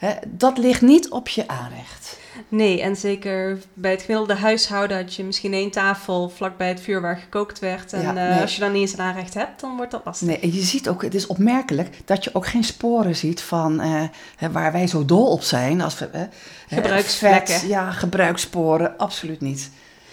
Hè, 0.00 0.12
dat 0.28 0.58
ligt 0.58 0.80
niet 0.82 1.10
op 1.10 1.28
je 1.28 1.48
aanrecht. 1.48 2.18
Nee, 2.48 2.82
en 2.82 2.96
zeker 2.96 3.58
bij 3.74 3.90
het 3.90 4.00
gemiddelde 4.00 4.34
huishouden 4.34 4.96
had 4.96 5.14
je 5.14 5.24
misschien 5.24 5.52
één 5.52 5.70
tafel 5.70 6.28
vlakbij 6.28 6.68
het 6.68 6.80
vuur 6.80 7.00
waar 7.00 7.16
gekookt 7.16 7.58
werd. 7.58 7.92
En 7.92 8.02
Ja, 8.02 8.34
eh, 8.34 8.40
als 8.40 8.54
je 8.54 8.60
dan 8.60 8.72
niet 8.72 8.80
eens 8.80 8.92
een 8.92 9.00
aanrecht 9.00 9.34
hebt, 9.34 9.60
dan 9.60 9.76
wordt 9.76 9.90
dat 9.90 10.00
lastig. 10.04 10.26
Nee, 10.26 10.38
en 10.38 10.52
je 10.54 10.60
ziet 10.62 10.88
ook, 10.88 11.02
het 11.02 11.14
is 11.14 11.26
opmerkelijk 11.26 11.98
dat 12.04 12.24
je 12.24 12.34
ook 12.34 12.46
geen 12.46 12.64
sporen 12.64 13.16
ziet 13.16 13.40
van 13.42 13.80
eh, 13.80 14.04
waar 14.50 14.72
wij 14.72 14.86
zo 14.86 15.04
dol 15.04 15.26
op 15.26 15.42
zijn. 15.42 15.80
Als 15.80 15.98
we, 15.98 16.08
hè, 16.12 16.26
Gebruiksvlekken. 16.68 17.54
vet, 17.54 17.68
ja, 17.68 17.90
gebruikssporen, 17.90 18.98
absoluut 18.98 19.40
niet. 19.40 19.70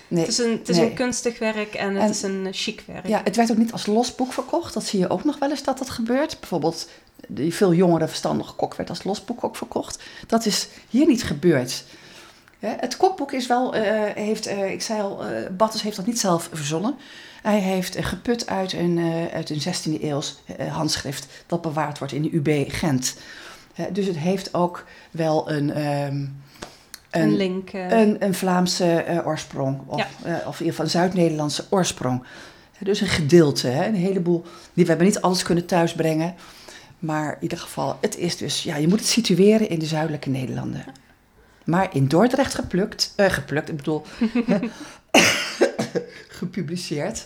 Nee. 0.08 0.20
Het 0.20 0.32
is, 0.32 0.38
een, 0.38 0.51
het 0.51 0.70
is 0.70 0.77
Nee. 0.77 0.86
een 0.89 0.94
kunstig 0.96 1.39
werk 1.39 1.74
en 1.74 1.94
het 1.94 2.03
En- 2.03 2.10
is 2.10 2.22
een 2.22 2.48
chic 2.51 2.84
werk. 2.88 3.08
Ja, 3.08 3.22
het 3.24 3.36
werd 3.36 3.51
ook 3.51 3.58
niet 3.58 3.72
als 3.72 3.86
los 3.86 4.15
boek 4.15 4.34
verkocht. 4.34 4.74
Dat 4.74 4.84
zie 4.86 5.00
je 5.00 5.10
ook 5.10 5.24
nog 5.24 5.38
wel 5.39 5.50
eens 5.50 5.63
dat 5.63 5.77
dat 5.77 5.89
gebeurt. 5.89 6.38
Bijvoorbeeld, 6.39 6.89
die 7.27 7.53
veel 7.53 7.74
jongere 7.74 8.07
verstandige 8.07 8.53
kok 8.53 8.75
werd 8.75 8.89
als 8.89 9.03
losboek 9.03 9.43
ook 9.43 9.55
verkocht. 9.55 10.03
Dat 10.27 10.45
is 10.45 10.67
hier 10.89 11.07
niet 11.07 11.24
gebeurd. 11.24 11.83
Het 12.59 12.97
kokboek 12.97 13.31
is 13.31 13.47
wel, 13.47 13.75
eh, 13.75 14.24
heeft, 14.24 14.45
eh, 14.45 14.71
ik 14.71 14.81
zei 14.81 15.01
al, 15.01 15.25
eh 15.25 15.50
Battes 15.51 15.81
heeft 15.81 15.95
dat 15.95 16.05
niet 16.05 16.19
zelf 16.19 16.50
verzonnen. 16.53 16.95
Hij 17.41 17.59
heeft 17.59 18.05
geput 18.05 18.47
uit 18.47 18.74
een, 18.74 19.00
uit 19.33 19.50
een 19.50 19.62
16e 19.62 20.03
eeuws 20.03 20.41
handschrift 20.69 21.27
dat 21.45 21.62
bewaard 21.62 21.97
wordt 21.97 22.13
in 22.13 22.21
de 22.21 22.36
UB 22.36 22.71
Gent. 22.71 23.17
Dus 23.91 24.05
het 24.05 24.17
heeft 24.17 24.53
ook 24.53 24.86
wel 25.12 25.51
een, 25.51 25.74
ehm, 25.74 26.25
een 27.12 27.36
link. 27.36 27.74
een, 27.74 28.15
een 28.19 28.33
Vlaamse 28.33 29.21
oorsprong, 29.25 29.79
of, 29.86 29.97
Ja. 29.97 30.07
of 30.45 30.59
in 30.59 30.65
ieder 30.65 30.67
geval 30.67 30.86
een 30.86 30.91
Zuid-Nederlandse 30.91 31.65
oorsprong. 31.69 32.24
Dus 32.79 33.01
een 33.01 33.07
gedeelte, 33.07 33.67
hè, 33.67 33.86
een 33.88 33.95
heleboel. 33.95 34.43
Die, 34.74 34.83
we 34.83 34.89
hebben 34.89 35.07
niet 35.07 35.21
alles 35.21 35.43
kunnen 35.43 35.65
thuisbrengen. 35.65 36.36
Maar 36.99 37.31
in 37.33 37.37
ieder 37.41 37.57
geval, 37.57 37.97
het 38.01 38.17
is 38.17 38.37
dus, 38.37 38.63
ja, 38.63 38.75
je 38.75 38.87
moet 38.87 38.99
het 38.99 39.07
situeren 39.07 39.69
in 39.69 39.79
de 39.79 39.85
zuidelijke 39.85 40.29
Nederlanden. 40.29 40.85
Maar 41.65 41.95
in 41.95 42.07
Dordrecht 42.07 42.53
geplukt, 42.55 43.13
eh, 43.15 43.29
geplukt, 43.29 43.69
ik 43.69 43.77
bedoel, 43.77 44.03
gepubliceerd. 46.39 47.25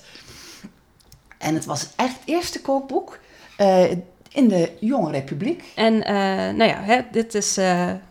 En 1.38 1.54
het 1.54 1.66
was 1.66 1.88
echt 1.96 2.14
het 2.14 2.22
eerste 2.26 2.62
kookboek 2.62 3.20
eh, 3.58 3.92
in 4.30 4.48
de 4.48 4.72
Jonge 4.80 5.12
Republiek. 5.12 5.64
En 5.76 6.04
eh, 6.04 6.16
nou 6.56 6.64
ja, 6.64 6.82
hè, 6.82 7.02
dit 7.12 7.36
is, 7.36 7.56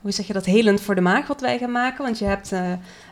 hoe 0.00 0.10
zeg 0.10 0.26
je 0.26 0.32
dat, 0.32 0.44
helend 0.44 0.80
voor 0.80 0.94
de 0.94 1.00
maag 1.00 1.26
wat 1.26 1.40
wij 1.40 1.58
gaan 1.58 1.72
maken. 1.72 2.04
Want 2.04 2.18
je 2.18 2.24
hebt 2.24 2.50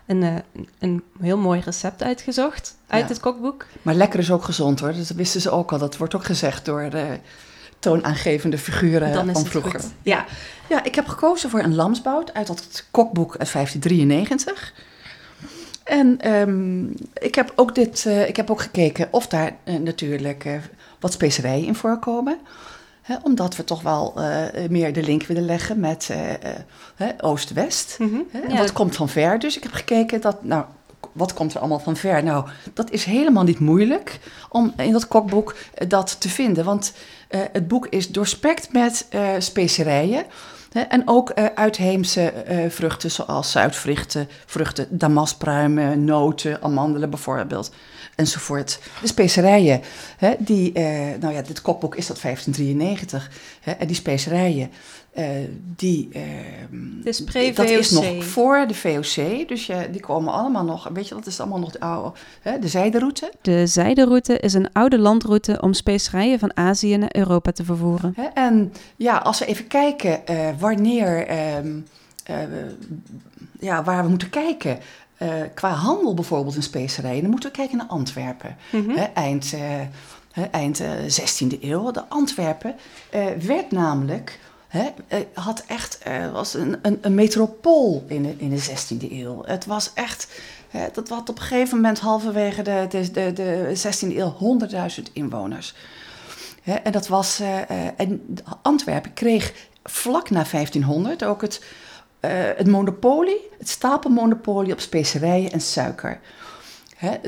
een, 0.07 0.43
een 0.79 1.03
heel 1.21 1.39
mooi 1.39 1.61
recept 1.61 2.03
uitgezocht 2.03 2.77
uit 2.87 3.03
Ja. 3.03 3.09
het 3.09 3.21
kookboek. 3.21 3.67
Maar 3.83 3.95
lekker 3.95 4.19
is 4.19 4.31
ook 4.31 4.45
gezond 4.45 4.81
hoor. 4.81 4.93
Dat 4.93 5.09
wisten 5.09 5.41
ze 5.41 5.51
ook 5.51 5.73
al. 5.73 5.79
Dat 5.79 5.97
wordt 5.97 6.15
ook 6.15 6.25
gezegd 6.25 6.65
door 6.65 6.91
de 6.91 7.19
toonaangevende 7.79 8.59
figuren 8.59 9.13
Dan 9.13 9.29
is 9.29 9.33
van 9.33 9.47
vroeger. 9.47 9.81
goed. 9.81 9.91
Ja, 10.03 10.25
Ja, 10.69 10.85
ik 10.85 10.95
heb 10.95 11.07
gekozen 11.07 11.51
voor 11.51 11.61
een 11.61 11.75
lamsbout 11.75 12.35
uit 12.35 12.47
dat 12.47 12.85
kokboek 12.91 13.37
uit 13.37 13.53
1593. 13.53 14.75
En 15.85 16.21
ehm, 16.21 16.87
ik 17.27 17.35
heb 17.35 17.53
ook 17.55 17.75
dit, 17.75 18.07
eh, 18.07 18.29
ik 18.29 18.37
heb 18.37 18.51
ook 18.51 18.61
gekeken 18.61 19.09
of 19.11 19.27
daar 19.27 19.57
eh, 19.65 19.75
natuurlijk 19.75 20.45
eh, 20.45 20.53
wat 21.01 21.13
specerijen 21.13 21.67
in 21.67 21.75
voorkomen. 21.75 22.39
Hè, 23.03 23.17
omdat 23.23 23.57
we 23.57 23.65
toch 23.65 23.83
wel 23.83 24.15
meer 24.71 24.93
de 24.93 25.03
link 25.03 25.23
willen 25.23 25.45
leggen 25.45 25.81
met 25.81 26.11
Oost-West. 27.21 27.99
Hè, 28.31 28.39
en 28.41 28.57
wat 28.57 28.73
komt 28.73 28.97
van 28.97 29.09
ver? 29.09 29.39
Dus 29.39 29.57
ik 29.57 29.63
heb 29.63 29.73
gekeken 29.73 30.21
dat, 30.21 30.45
nou, 30.45 30.65
wat 31.19 31.33
komt 31.33 31.55
er 31.55 31.61
allemaal 31.61 31.79
van 31.79 31.97
ver? 31.97 32.23
Nou, 32.23 32.49
dat 32.75 32.91
is 32.91 33.05
helemaal 33.05 33.45
niet 33.45 33.59
moeilijk 33.59 34.19
om 34.49 34.73
in 34.77 34.93
dat 34.93 35.09
kokboek 35.09 35.55
eh, 35.75 35.89
dat 35.89 36.21
te 36.21 36.29
vinden. 36.29 36.65
Want 36.65 36.93
eh, 37.29 37.41
het 37.53 37.69
boek 37.69 37.87
is 37.87 38.09
doorspekt 38.09 38.73
met 38.73 39.07
eh, 39.11 39.29
specerijen. 39.39 40.25
Hè, 40.73 40.81
en 40.81 41.03
ook 41.09 41.33
uitheemse 41.55 42.33
vruchten 42.69 43.11
zoals 43.11 43.51
zuidvruchten, 43.51 44.29
vruchten, 44.47 44.87
damaspruimen, 44.91 46.05
noten, 46.05 46.63
amandelen 46.63 47.11
bijvoorbeeld, 47.11 47.73
enzovoort. 48.15 48.79
De 49.01 49.07
specerijen, 49.07 49.81
hè, 50.17 50.35
die, 50.39 50.73
nou 51.21 51.35
ja, 51.35 51.43
dit 51.43 51.63
kokboek 51.63 51.95
is 51.95 52.07
dat 52.07 52.21
1593. 52.21 53.31
Hè, 53.61 53.73
en 53.73 53.87
die 53.87 53.97
specerijen, 53.97 54.71
die, 55.77 56.09
eh, 56.13 56.23
Het 57.05 57.07
is 57.07 57.55
dat 57.55 57.69
is 57.71 57.91
nog 57.91 58.25
voor 58.25 58.65
de 58.69 58.75
VOC, 58.75 59.49
dus 59.49 59.67
je, 59.67 59.89
die 59.93 60.01
komen 60.01 60.33
allemaal 60.33 60.65
nog, 60.65 60.89
weet 60.93 61.09
je, 61.09 61.15
dat 61.15 61.27
is 61.27 61.41
allemaal 61.41 61.59
nog 61.59 61.71
de 61.71 61.81
oude, 61.81 62.13
hè, 62.41 62.59
de 62.59 62.69
zijderoute. 62.69 63.33
De 63.43 63.67
zijderoute 63.67 64.39
is 64.39 64.55
een 64.55 64.73
oude 64.73 64.99
landroute 64.99 65.61
om 65.61 65.73
specerijen 65.73 66.39
van 66.39 66.57
Azië 66.57 66.97
naar 66.97 67.15
Europa 67.17 67.53
te 67.53 67.65
vervoeren. 67.65 68.13
Hè? 68.17 68.25
En 68.25 68.73
ja, 68.97 69.17
als 69.17 69.39
we 69.39 69.45
even 69.47 69.67
kijken 69.67 70.27
eh, 70.27 70.49
wanneer, 70.59 71.27
ehm, 71.27 71.77
eh, 72.25 72.37
ja, 73.61 73.83
waar 73.85 74.03
we 74.03 74.09
moeten 74.09 74.31
kijken. 74.31 74.79
eh, 75.19 75.29
qua 75.55 75.71
handel 75.71 76.15
bijvoorbeeld 76.15 76.55
in 76.57 76.63
specerijen, 76.63 77.21
dan 77.23 77.31
moeten 77.31 77.51
we 77.51 77.57
kijken 77.57 77.77
naar 77.77 77.87
Antwerpen. 77.87 78.57
Mhm. 78.73 78.91
Hè, 78.91 79.03
eind, 79.05 79.53
eh, 79.53 79.61
hè, 80.33 80.43
eind 80.43 80.81
eh, 80.81 80.91
16e 81.07 81.59
eeuw. 81.61 81.91
De 81.91 82.05
Antwerpen 82.09 82.75
eh, 83.11 83.27
werd 83.47 83.71
namelijk, 83.71 84.39
hè, 84.69 84.89
eh, 85.09 85.19
had 85.35 85.65
echt, 85.67 85.99
eh, 85.99 86.33
was 86.33 86.55
een, 86.55 86.79
een, 86.83 86.99
een 87.01 87.15
metropool 87.15 88.05
in 88.07 88.23
de, 88.23 88.35
in 88.39 88.51
de 88.51 88.63
16e 88.63 89.13
eeuw. 89.13 89.43
Het 89.45 89.67
was 89.67 89.91
echt, 89.95 90.29
dat 90.93 91.09
had 91.09 91.29
op 91.29 91.39
een 91.39 91.45
gegeven 91.45 91.77
moment 91.77 91.99
halverwege 91.99 92.63
de, 92.63 92.87
de, 92.89 93.11
de, 93.11 93.33
de 93.33 93.73
16e 93.77 94.17
eeuw 94.17 94.37
100.000 94.99 95.13
inwoners. 95.13 95.75
En 96.75 96.93
dat 96.93 97.07
was, 97.07 97.41
eh, 97.41 98.01
en 98.01 98.39
Antwerpen 98.63 99.13
kreeg 99.13 99.53
vlak 99.85 100.31
na 100.31 100.45
1500 100.51 101.25
ook 101.25 101.41
het, 101.41 101.65
eh, 102.21 102.31
het 102.33 102.67
monopolie, 102.67 103.49
het 103.59 103.69
stapelmonopolie 103.69 104.73
op 104.73 104.81
specerijen 104.81 105.53
en 105.53 105.61
suiker. 105.61 106.21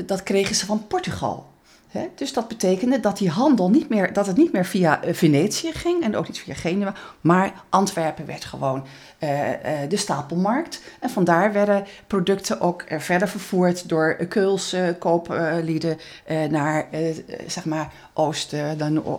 Dat 0.05 0.23
kregen 0.23 0.55
ze 0.55 0.65
van 0.65 0.87
Portugal. 0.87 1.50
Hè? 1.91 2.07
Dus 2.15 2.33
dat 2.33 2.47
betekende 2.47 2.99
dat 2.99 3.17
die 3.17 3.29
handel 3.29 3.69
niet 3.69 3.89
meer, 3.89 4.13
dat 4.13 4.27
het 4.27 4.37
niet 4.37 4.51
meer 4.51 4.65
via 4.65 5.01
eh, 5.03 5.13
Venetië 5.13 5.71
ging 5.71 6.03
en 6.03 6.15
ook 6.15 6.27
niet 6.27 6.39
via 6.39 6.53
Genua, 6.53 6.93
maar 7.21 7.53
Antwerpen 7.69 8.25
werd 8.25 8.45
gewoon 8.45 8.85
eh, 9.19 9.83
eh, 9.83 9.89
de 9.89 9.97
stapelmarkt. 9.97 10.81
En 10.99 11.09
vandaar 11.09 11.53
werden 11.53 11.85
producten 12.07 12.61
ook 12.61 12.83
verder 12.97 13.27
vervoerd 13.27 13.89
door 13.89 14.15
Keulse 14.15 14.95
kooplieden 14.99 15.97
naar 16.49 16.87
zeg 17.47 17.65
maar 17.65 17.93
Oost, 18.13 18.55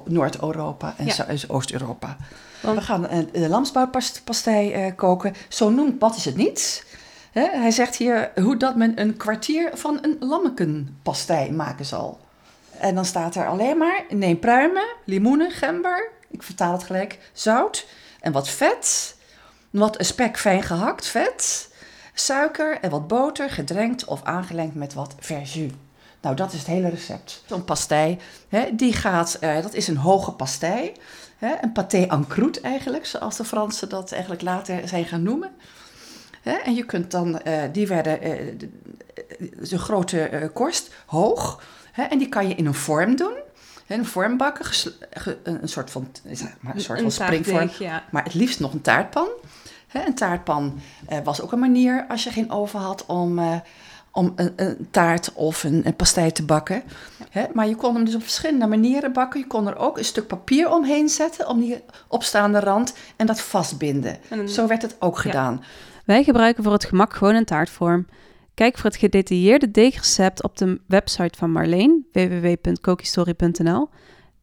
Noord-Europa 0.04 0.94
en 0.96 1.06
Ja. 1.06 1.26
Oost-Europa. 1.48 2.16
Want- 2.60 2.78
We 2.78 2.84
gaan 2.84 3.06
een 3.10 3.48
lamsboutpastei 3.48 4.92
koken. 4.94 5.34
Zo 5.48 5.70
noemt 5.70 5.98
Bad 5.98 6.16
is 6.16 6.24
het 6.24 6.36
niet. 6.36 6.84
Hè, 7.32 7.48
hij 7.52 7.70
zegt 7.70 7.96
hier 7.96 8.30
hoe 8.34 8.56
dat 8.56 8.76
men 8.76 9.00
een 9.00 9.16
kwartier 9.16 9.70
van 9.74 9.98
een 10.02 10.16
lammekenpastei 10.20 11.52
maken 11.52 11.84
zal. 11.84 12.18
En 12.78 12.94
dan 12.94 13.04
staat 13.04 13.34
er 13.34 13.46
alleen 13.48 13.78
maar, 13.78 14.04
neem 14.08 14.38
pruimen, 14.38 14.86
limoenen, 15.04 15.50
gember, 15.50 16.10
ik 16.30 16.42
vertaal 16.42 16.72
het 16.72 16.82
gelijk, 16.82 17.18
zout 17.32 17.86
en 18.20 18.32
wat 18.32 18.48
vet, 18.48 19.16
wat 19.70 19.96
spek 19.98 20.38
fijn 20.38 20.62
gehakt 20.62 21.06
vet, 21.06 21.70
suiker 22.14 22.78
en 22.80 22.90
wat 22.90 23.06
boter, 23.08 23.50
gedrenkt 23.50 24.04
of 24.04 24.22
aangelengd 24.24 24.74
met 24.74 24.94
wat 24.94 25.14
verjus. 25.18 25.72
Nou, 26.20 26.36
dat 26.36 26.52
is 26.52 26.58
het 26.58 26.68
hele 26.68 26.88
recept. 26.88 27.42
Zo'n 27.46 27.64
pastei, 27.64 28.18
hè, 28.48 28.68
die 28.74 28.92
gaat, 28.92 29.34
eh, 29.40 29.62
dat 29.62 29.74
is 29.74 29.88
een 29.88 29.96
hoge 29.96 30.32
pastei, 30.32 30.92
hè, 31.38 31.54
een 31.60 31.72
pâté 31.72 32.08
en 32.08 32.26
croûte 32.28 32.60
eigenlijk, 32.62 33.06
zoals 33.06 33.36
de 33.36 33.44
Fransen 33.44 33.88
dat 33.88 34.12
eigenlijk 34.12 34.42
later 34.42 34.88
zijn 34.88 35.04
gaan 35.04 35.22
noemen. 35.22 35.50
Hè, 36.42 36.52
en 36.52 36.74
je 36.74 36.84
kunt 36.84 37.10
dan, 37.10 37.38
eh, 37.40 37.62
die 37.72 37.86
werden, 37.86 38.20
eh, 38.20 38.58
de- 38.58 39.78
grote 39.78 40.22
eh, 40.28 40.48
korst, 40.52 40.90
hoog, 41.06 41.62
hè, 41.92 42.02
en 42.02 42.18
die 42.18 42.28
kan 42.28 42.48
je 42.48 42.54
in 42.54 42.66
een 42.66 42.74
vorm 42.74 43.16
doen. 43.16 43.32
Een 43.86 44.06
vorm 44.06 44.36
bakken, 44.36 44.66
een 45.42 45.68
soort 45.68 45.90
van, 45.90 46.08
zeg 46.30 46.48
maar, 46.60 46.74
een 46.74 46.80
soort 46.80 47.00
van 47.00 47.10
springvorm. 47.10 47.70
ja. 47.78 48.02
Maar 48.10 48.24
het 48.24 48.34
liefst 48.34 48.60
nog 48.60 48.72
een 48.72 48.80
taartpan. 48.80 49.28
Een 49.92 50.14
taartpan 50.14 50.80
eh, 51.08 51.18
was 51.24 51.40
ook 51.40 51.52
een 51.52 51.58
manier, 51.58 52.04
als 52.08 52.24
je 52.24 52.30
geen 52.30 52.50
oven 52.50 52.80
had, 52.80 53.06
om, 53.06 53.38
eh, 53.38 53.56
om 54.10 54.32
een, 54.36 54.52
een 54.56 54.88
taart 54.90 55.32
of 55.32 55.64
een, 55.64 55.86
een 55.86 55.96
pastei 55.96 56.32
te 56.32 56.44
bakken. 56.44 56.82
Maar 57.52 57.68
je 57.68 57.74
kon 57.76 57.94
hem 57.94 58.04
dus 58.04 58.14
op 58.14 58.22
verschillende 58.22 58.66
manieren 58.66 59.12
bakken. 59.12 59.40
Je 59.40 59.46
kon 59.46 59.66
er 59.68 59.76
ook 59.76 59.98
een 59.98 60.04
stuk 60.04 60.26
papier 60.26 60.70
omheen 60.70 61.08
zetten, 61.08 61.48
om 61.48 61.60
die 61.60 61.80
opstaande 62.08 62.60
rand, 62.60 62.94
en 63.16 63.26
dat 63.26 63.40
vastbinden. 63.40 64.16
En 64.28 64.38
een- 64.38 64.48
Zo 64.48 64.66
werd 64.66 64.82
het 64.82 64.96
ook 64.98 65.14
Ja. 65.16 65.20
gedaan. 65.20 65.64
Wij 66.04 66.24
gebruiken 66.24 66.62
voor 66.62 66.72
het 66.72 66.84
gemak 66.84 67.14
gewoon 67.14 67.34
een 67.34 67.44
taartvorm. 67.44 68.06
Kijk 68.62 68.78
voor 68.78 68.90
het 68.90 68.98
gedetailleerde 68.98 69.70
deegrecept 69.70 70.42
op 70.42 70.56
de 70.56 70.80
website 70.86 71.38
van 71.38 71.52
Marleen, 71.52 72.06
www.cookhistorie.nl. 72.12 73.88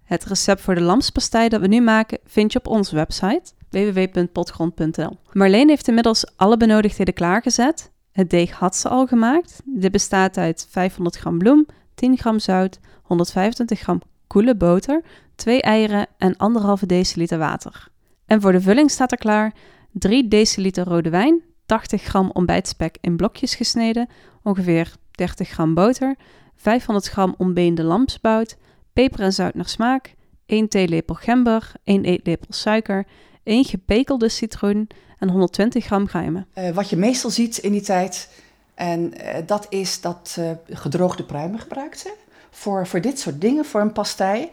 Het 0.04 0.26
recept 0.26 0.62
voor 0.62 0.76
de 0.76 0.82
lamspastei 0.82 1.50
dat 1.50 1.62
we 1.62 1.68
nu 1.68 1.82
maken 1.82 2.18
vind 2.26 2.52
je 2.52 2.60
op 2.60 2.68
onze 2.68 2.96
website, 2.96 3.52
www.potgrond.nl. 3.70 5.18
Marleen 5.32 5.70
heeft 5.70 5.88
inmiddels 5.88 6.32
alle 6.36 6.58
benodigdheden 6.58 7.14
klaargezet. 7.14 7.92
Het 8.12 8.30
deeg 8.30 8.52
had 8.52 8.76
ze 8.76 8.90
al 8.90 9.08
gemaakt. 9.08 9.62
Dit 9.66 9.92
bestaat 9.92 10.38
uit 10.38 10.68
500 10.70 11.18
gram 11.18 11.38
bloem, 11.38 11.66
10 11.96 12.18
gram 12.18 12.40
zout, 12.40 12.80
125 13.04 13.80
gram 13.80 14.02
koele 14.28 14.56
boter, 14.56 15.02
2 15.36 15.62
eieren 15.62 16.08
en 16.18 16.36
1,5 16.80 16.86
deciliter 16.86 17.38
water. 17.38 17.88
En 18.26 18.42
voor 18.42 18.52
de 18.52 18.62
vulling 18.62 18.92
staat 18.92 19.12
er 19.12 19.18
klaar 19.18 19.54
3 19.92 20.28
deciliter 20.28 20.86
rode 20.86 21.10
wijn, 21.10 21.44
80 21.70 22.04
gram 22.04 22.30
ontbijtspek 22.34 22.98
in 23.02 23.16
blokjes 23.16 23.56
gesneden, 23.56 24.10
ongeveer 24.44 24.96
30 25.12 25.50
gram 25.50 25.74
boter, 25.74 26.16
500 26.56 27.08
gram 27.08 27.36
ontbeende 27.38 27.84
lamsbout, 27.84 28.58
peper 28.94 29.20
en 29.20 29.34
zout 29.34 29.54
naar 29.54 29.70
smaak, 29.70 30.14
1 30.46 30.68
theelepel 30.68 31.16
gember, 31.16 31.72
1 31.84 32.06
eetlepel 32.06 32.54
suiker, 32.54 33.06
1 33.44 33.66
gepekelde 33.66 34.30
citroen 34.30 34.90
en 35.20 35.30
120 35.30 35.86
gram 35.86 36.08
geheimen. 36.08 36.48
Eh, 36.54 36.70
wat 36.70 36.90
je 36.90 36.98
meestal 36.98 37.30
ziet 37.30 37.58
in 37.58 37.72
die 37.72 37.82
tijd, 37.82 38.30
en 38.74 39.14
eh, 39.14 39.42
dat 39.46 39.66
is 39.70 40.02
dat 40.02 40.36
eh, 40.40 40.52
gedroogde 40.70 41.24
pruimen 41.24 41.60
gebruikten. 41.60 42.12
Voor, 42.52 42.88
voor 42.88 43.02
dit 43.02 43.20
soort 43.20 43.42
dingen, 43.42 43.66
voor 43.66 43.82
een 43.82 43.92
pastei. 43.92 44.50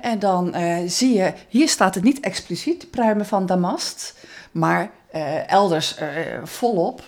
En 0.00 0.18
dan 0.18 0.54
zie 0.86 1.14
je, 1.14 1.32
hier 1.48 1.68
staat 1.68 1.94
het 1.94 2.04
niet 2.04 2.20
expliciet, 2.20 2.90
pruimen 2.90 3.26
van 3.26 3.46
damast, 3.46 4.26
maar 4.50 4.90
eh, 5.24 5.50
elders 5.52 5.96
eh, 5.96 6.08
volop. 6.44 7.02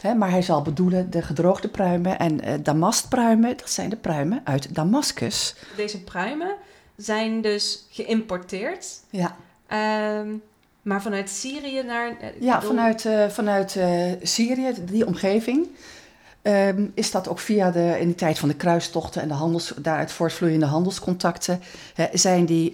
Hè, 0.00 0.14
maar 0.14 0.30
hij 0.30 0.42
zal 0.42 0.62
bedoelen 0.62 1.10
de 1.10 1.22
gedroogde 1.22 1.68
pruimen 1.68 2.18
en 2.18 2.40
eh, 2.40 2.52
damastpruimen, 2.62 3.56
dat 3.56 3.70
zijn 3.70 3.90
de 3.90 3.96
pruimen 3.96 4.40
uit 4.44 4.74
Damascus. 4.74 5.54
Deze 5.76 6.02
pruimen 6.02 6.54
zijn 6.96 7.40
dus 7.40 7.86
geïmporteerd, 7.90 8.86
Ja, 9.10 9.36
ehm, 9.66 10.28
maar 10.82 11.02
vanuit 11.02 11.30
Syrië 11.30 11.82
naar... 11.82 12.16
ja 12.40 12.54
bedoel- 12.58 12.70
vanuit, 12.76 13.08
vanuit 13.32 13.78
Syrië, 14.22 14.72
die 14.84 15.06
omgeving. 15.06 15.66
ehm, 16.42 16.86
is 16.94 17.10
dat 17.10 17.28
ook 17.28 17.38
via 17.38 17.70
de, 17.70 17.96
in 18.00 18.08
de 18.08 18.14
tijd 18.14 18.38
van 18.38 18.48
de 18.48 18.54
kruistochten 18.54 19.22
en 19.22 19.28
de 19.28 19.34
handels, 19.34 19.72
daaruit 19.78 20.12
voortvloeiende 20.12 20.66
handelscontacten, 20.66 21.60
hè, 21.94 22.06
zijn 22.12 22.44
die 22.44 22.72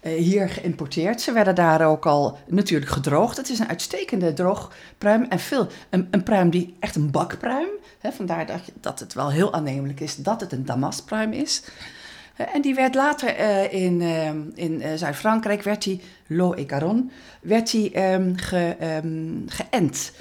hier 0.00 0.48
geïmporteerd. 0.48 1.20
Ze 1.20 1.32
werden 1.32 1.54
daar 1.54 1.86
ook 1.86 2.06
al 2.06 2.38
natuurlijk 2.46 2.90
gedroogd. 2.90 3.36
Het 3.36 3.48
is 3.48 3.58
een 3.58 3.68
uitstekende 3.68 4.32
droogpruim 4.32 5.22
en 5.22 5.38
veel, 5.38 5.66
een, 5.90 6.08
een 6.10 6.22
pruim 6.22 6.50
die 6.50 6.76
echt 6.80 6.96
een 6.96 7.10
bakpruim, 7.10 7.68
hè, 7.98 8.12
vandaar 8.12 8.46
dat, 8.46 8.60
dat 8.80 9.00
het 9.00 9.14
wel 9.14 9.30
heel 9.30 9.52
aannemelijk 9.52 10.00
is 10.00 10.16
dat 10.16 10.40
het 10.40 10.52
een 10.52 10.64
damastpruim 10.64 11.32
is. 11.32 11.62
Hè, 12.34 12.44
En 12.44 12.60
die 12.60 12.74
werd 12.74 12.94
later 12.94 13.36
eh, 13.36 13.72
in, 13.72 14.00
in 14.54 14.82
eh, 14.82 14.90
Zuid-Frankrijk, 14.94 15.62
werd 15.62 15.82
die, 15.82 16.00
Lo 16.26 16.52
et 16.52 16.70
Garonne, 16.70 17.04
werd 17.40 17.70
die 17.70 17.92
ehm, 17.92 18.34
ge, 18.36 18.76
ehm, 18.78 19.36
geënt. 19.46 20.12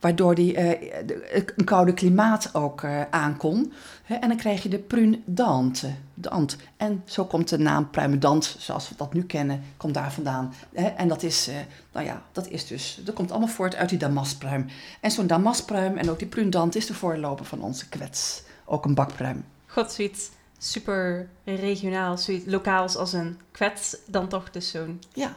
Waardoor 0.00 0.34
die 0.34 0.54
eh, 0.56 1.06
de- 1.06 1.52
een 1.56 1.64
koude 1.64 1.92
klimaat 1.94 2.54
ook 2.54 2.82
eh 2.82 3.00
aankon. 3.10 3.72
En 4.06 4.28
dan 4.28 4.36
krijg 4.36 4.62
je 4.62 4.68
de 4.68 5.18
dante. 5.24 5.90
Dant. 6.14 6.56
En 6.76 7.02
zo 7.04 7.24
komt 7.24 7.48
de 7.48 7.58
naam 7.58 7.90
pruimendant, 7.90 8.56
zoals 8.58 8.88
we 8.88 8.94
dat 8.96 9.12
nu 9.12 9.22
kennen, 9.22 9.62
komt 9.76 9.94
daar 9.94 10.12
vandaan. 10.12 10.54
En 10.96 11.08
dat 11.08 11.22
is, 11.22 11.48
eh, 11.48 11.54
nou 11.92 12.06
ja, 12.06 12.22
dat 12.32 12.48
is 12.48 12.66
dus, 12.66 13.00
dat 13.04 13.14
komt 13.14 13.30
allemaal 13.30 13.48
voort 13.48 13.76
uit 13.76 13.88
die 13.88 13.98
damaspruim. 13.98 14.66
En 15.00 15.10
zo'n 15.10 15.26
damaspruim 15.26 15.96
en 15.96 16.10
ook 16.10 16.18
die 16.18 16.28
prune 16.28 16.50
dant 16.50 16.76
is 16.76 16.86
de 16.86 16.94
voorloper 16.94 17.44
van 17.44 17.60
onze 17.62 17.88
kwets. 17.88 18.42
Ook 18.64 18.84
een 18.84 18.94
bakpruim. 18.94 19.44
God, 19.66 19.92
zoiets 19.92 20.28
super 20.58 21.28
regionaal, 21.44 22.18
zoiets 22.18 22.44
lokaals 22.46 22.96
als 22.96 23.12
een 23.12 23.38
kwets, 23.52 23.96
dan 24.06 24.28
toch 24.28 24.50
dus 24.50 24.70
zo'n, 24.70 25.00
Ja. 25.12 25.36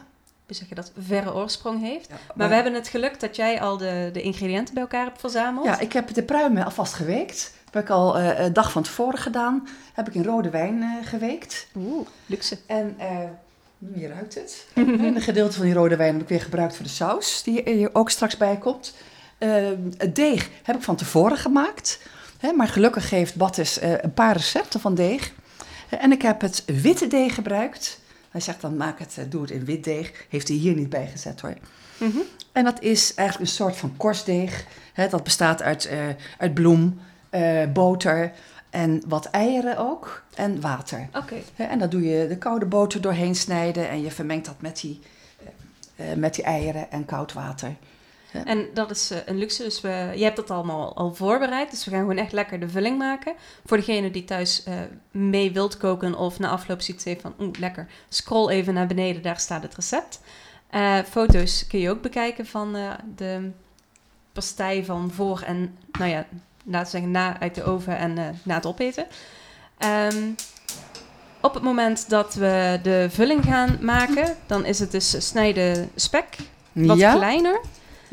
Hoe 0.58 0.68
zeg 0.68 0.68
je 0.68 0.74
dat, 0.74 0.92
verre 1.06 1.34
oorsprong 1.34 1.80
heeft. 1.80 2.08
Ja, 2.08 2.16
Maar 2.34 2.48
we 2.48 2.54
hebben 2.54 2.74
het 2.74 2.88
geluk 2.88 3.20
dat 3.20 3.36
jij 3.36 3.60
al 3.60 3.76
de, 3.76 4.10
de 4.12 4.22
ingrediënten 4.22 4.74
bij 4.74 4.82
elkaar 4.82 5.04
hebt 5.04 5.20
verzameld. 5.20 5.66
Ja, 5.66 5.78
ik 5.78 5.92
heb 5.92 6.14
de 6.14 6.22
pruimen 6.22 6.64
alvast 6.64 6.94
geweekt. 6.94 7.54
Dat 7.64 7.74
heb 7.74 7.82
ik 7.82 7.90
al 7.90 8.18
eh, 8.18 8.44
een 8.44 8.52
dag 8.52 8.72
van 8.72 8.82
tevoren 8.82 9.18
gedaan. 9.18 9.68
Heb 9.92 10.08
ik 10.08 10.14
in 10.14 10.24
rode 10.24 10.50
wijn 10.50 10.82
eh, 10.82 11.08
geweekt. 11.08 11.66
Oeh, 11.76 12.06
luxe. 12.26 12.58
En 12.66 12.94
eh, 12.98 13.18
je 13.94 14.08
ruikt 14.08 14.34
het. 14.34 14.66
en 14.74 15.02
een 15.02 15.20
gedeelte 15.20 15.56
van 15.56 15.64
die 15.64 15.74
rode 15.74 15.96
wijn 15.96 16.12
heb 16.12 16.22
ik 16.22 16.28
weer 16.28 16.40
gebruikt 16.40 16.76
voor 16.76 16.84
de 16.84 16.90
saus, 16.90 17.42
die 17.42 17.62
hier 17.64 17.90
ook 17.92 18.10
straks 18.10 18.36
bij 18.36 18.56
komt. 18.56 18.94
Eh, 19.42 19.50
het 19.96 20.16
deeg 20.16 20.50
heb 20.62 20.76
ik 20.76 20.82
van 20.82 20.96
tevoren 20.96 21.36
gemaakt. 21.36 22.00
Hè, 22.38 22.52
maar 22.52 22.68
gelukkig 22.68 23.08
geeft 23.08 23.36
Battes 23.36 23.78
eh, 23.78 23.92
een 24.00 24.14
paar 24.14 24.36
recepten 24.36 24.80
van 24.80 24.94
deeg. 24.94 25.32
En 25.88 26.12
ik 26.12 26.22
heb 26.22 26.40
het 26.40 26.64
witte 26.66 27.06
deeg 27.06 27.34
gebruikt. 27.34 28.00
Hij 28.32 28.40
zegt 28.40 28.60
dan 28.60 28.76
maak 28.76 28.98
het, 28.98 29.14
eh, 29.18 29.24
doe 29.28 29.40
het 29.40 29.50
in 29.50 29.64
wit 29.64 29.84
deeg. 29.84 30.26
Heeft 30.28 30.48
hij 30.48 30.56
hier 30.56 30.74
niet 30.74 30.88
bij 30.88 31.06
gezet 31.06 31.40
hoor. 31.40 31.54
Mhm. 31.98 32.18
En 32.52 32.64
dat 32.64 32.82
is 32.82 33.14
eigenlijk 33.14 33.50
een 33.50 33.56
soort 33.56 33.76
van 33.76 33.96
korstdeeg. 33.96 34.66
Hè, 34.92 35.08
dat 35.08 35.24
bestaat 35.24 35.62
uit, 35.62 35.84
eh, 35.84 35.98
uit 36.38 36.54
bloem, 36.54 37.00
eh, 37.30 37.66
boter 37.72 38.32
en 38.70 39.02
wat 39.06 39.24
eieren 39.26 39.76
ook. 39.76 40.22
En 40.34 40.60
water. 40.60 41.08
Oké. 41.14 41.36
Hè, 41.54 41.64
en 41.64 41.78
dan 41.78 41.88
doe 41.88 42.02
je 42.02 42.28
de 42.28 42.38
koude 42.38 42.66
boter 42.66 43.00
doorheen 43.00 43.34
snijden 43.34 43.88
en 43.88 44.02
je 44.02 44.10
vermengt 44.10 44.46
dat 44.46 44.60
met 44.60 44.80
die, 44.80 45.00
met 46.16 46.34
die 46.34 46.44
eieren 46.44 46.90
en 46.90 47.04
koud 47.04 47.32
water. 47.32 47.74
En 48.44 48.68
dat 48.74 48.90
is 48.90 49.10
eh, 49.10 49.18
een 49.26 49.38
luxe, 49.38 49.62
dus 49.62 49.80
we, 49.80 50.12
je 50.14 50.24
hebt 50.24 50.36
dat 50.36 50.50
allemaal 50.50 50.96
al 50.96 51.14
voorbereid. 51.14 51.70
Dus 51.70 51.84
we 51.84 51.90
gaan 51.90 52.00
gewoon 52.00 52.16
echt 52.16 52.32
lekker 52.32 52.60
de 52.60 52.68
vulling 52.68 52.98
maken. 52.98 53.34
Voor 53.64 53.76
degene 53.76 54.10
die 54.10 54.24
thuis 54.24 54.62
eh, 54.62 54.74
mee 55.10 55.52
wilt 55.52 55.76
koken 55.76 56.14
of 56.14 56.38
na 56.38 56.48
afloop 56.48 56.80
ziet 56.80 57.16
van... 57.20 57.34
Oeh, 57.40 57.58
lekker, 57.58 57.86
scroll 58.08 58.48
even 58.48 58.74
naar 58.74 58.86
beneden, 58.86 59.22
daar 59.22 59.40
staat 59.40 59.62
het 59.62 59.74
recept. 59.74 60.20
Eh, 60.70 60.98
foto's 60.98 61.66
kun 61.66 61.78
je 61.78 61.90
ook 61.90 62.02
bekijken 62.02 62.46
van 62.46 62.76
de 63.16 63.50
pastei 64.32 64.84
van 64.84 65.10
voor 65.10 65.42
en, 65.46 65.78
nou 65.92 66.10
ja, 66.10 66.26
laten 66.64 66.84
we 66.84 66.90
zeggen, 66.90 67.10
na 67.10 67.40
uit 67.40 67.54
de 67.54 67.64
oven 67.64 67.98
en 67.98 68.14
na 68.42 68.54
het 68.54 68.66
opeten. 68.66 69.06
Ehm, 69.78 70.30
op 71.40 71.54
het 71.54 71.62
moment 71.62 72.08
dat 72.08 72.34
we 72.34 72.80
de 72.82 73.06
vulling 73.10 73.44
gaan 73.44 73.78
maken, 73.80 74.36
dan 74.46 74.64
is 74.64 74.78
het 74.78 74.90
dus 74.90 75.26
snijden 75.28 75.90
spek, 75.94 76.36
wat 76.72 76.98
ja, 76.98 77.14
kleiner. 77.14 77.60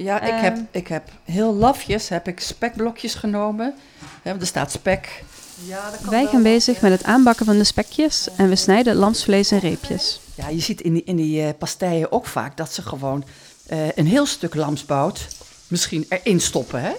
Ja 0.03 0.21
ik, 0.21 0.29
Ehm. 0.29 0.43
heb, 0.43 0.57
ik 0.71 0.87
heb 0.87 1.09
heel 1.23 1.53
lafjes 1.55 2.09
heb 2.09 2.27
ik 2.27 2.39
spekblokjes 2.39 3.15
genomen. 3.15 3.73
Hè, 4.21 4.29
want 4.29 4.41
er 4.41 4.47
staat 4.47 4.71
spek, 4.71 5.23
Ja, 5.67 5.89
dat 5.91 5.99
kan 6.01 6.09
Wij 6.09 6.25
gaan 6.27 6.43
bezig 6.43 6.81
met 6.81 6.91
het 6.91 7.03
aanbakken 7.03 7.45
van 7.45 7.57
de 7.57 7.63
spekjes 7.63 8.27
en 8.35 8.49
we 8.49 8.55
snijden 8.55 8.91
het 8.93 9.01
lamsvlees 9.01 9.51
in 9.51 9.57
reepjes. 9.57 10.19
Ja, 10.35 10.49
je 10.49 10.59
ziet 10.59 10.81
in 10.81 10.93
die, 10.93 11.03
in 11.03 11.15
die 11.15 11.41
eh, 11.43 11.49
pastijen 11.57 12.11
ook 12.11 12.25
vaak 12.25 12.57
dat 12.57 12.73
ze 12.73 12.81
gewoon 12.81 13.23
eh, 13.67 13.77
een 13.95 14.07
heel 14.07 14.25
stuk 14.25 14.55
lamsbout 14.55 15.27
misschien 15.67 16.05
erin 16.09 16.39
stoppen. 16.41 16.81
Hè? 16.81 16.91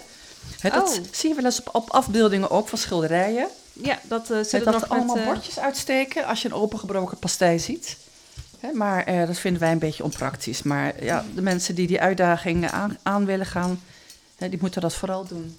Hè, 0.61 0.71
dat 0.71 0.89
Oh. 0.89 1.05
zie 1.11 1.29
je 1.29 1.35
wel 1.35 1.45
eens 1.45 1.59
op, 1.63 1.75
op 1.75 1.91
afbeeldingen 1.91 2.51
ook 2.51 2.69
van 2.69 2.79
schilderijen. 2.79 3.49
Ja, 3.73 3.99
dat 4.03 4.31
uh, 4.31 4.37
zit 4.39 4.53
er 4.53 4.65
dat 4.65 4.73
nog 4.73 4.83
er 4.83 4.89
allemaal 4.89 5.17
met... 5.17 5.25
bordjes 5.25 5.59
uitsteken 5.59 6.25
als 6.27 6.43
je 6.43 6.49
een 6.49 6.55
opengebroken 6.55 7.19
pastei 7.19 7.59
ziet. 7.59 7.97
Maar 8.73 9.05
eh, 9.05 9.27
dat 9.27 9.39
vinden 9.39 9.61
wij 9.61 9.73
een 9.73 9.79
beetje 9.79 10.05
onpraktisch. 10.05 10.63
Maar 10.63 11.05
ja, 11.05 11.25
de 11.35 11.43
mensen 11.43 11.75
die 11.75 11.87
die 11.87 12.01
uitdaging 12.01 12.71
aan, 12.71 12.99
aan 13.03 13.25
willen 13.27 13.47
gaan, 13.47 13.83
hè, 14.37 14.49
die 14.49 14.59
moeten 14.61 14.81
dat 14.81 14.95
vooral 14.95 15.27
doen. 15.27 15.59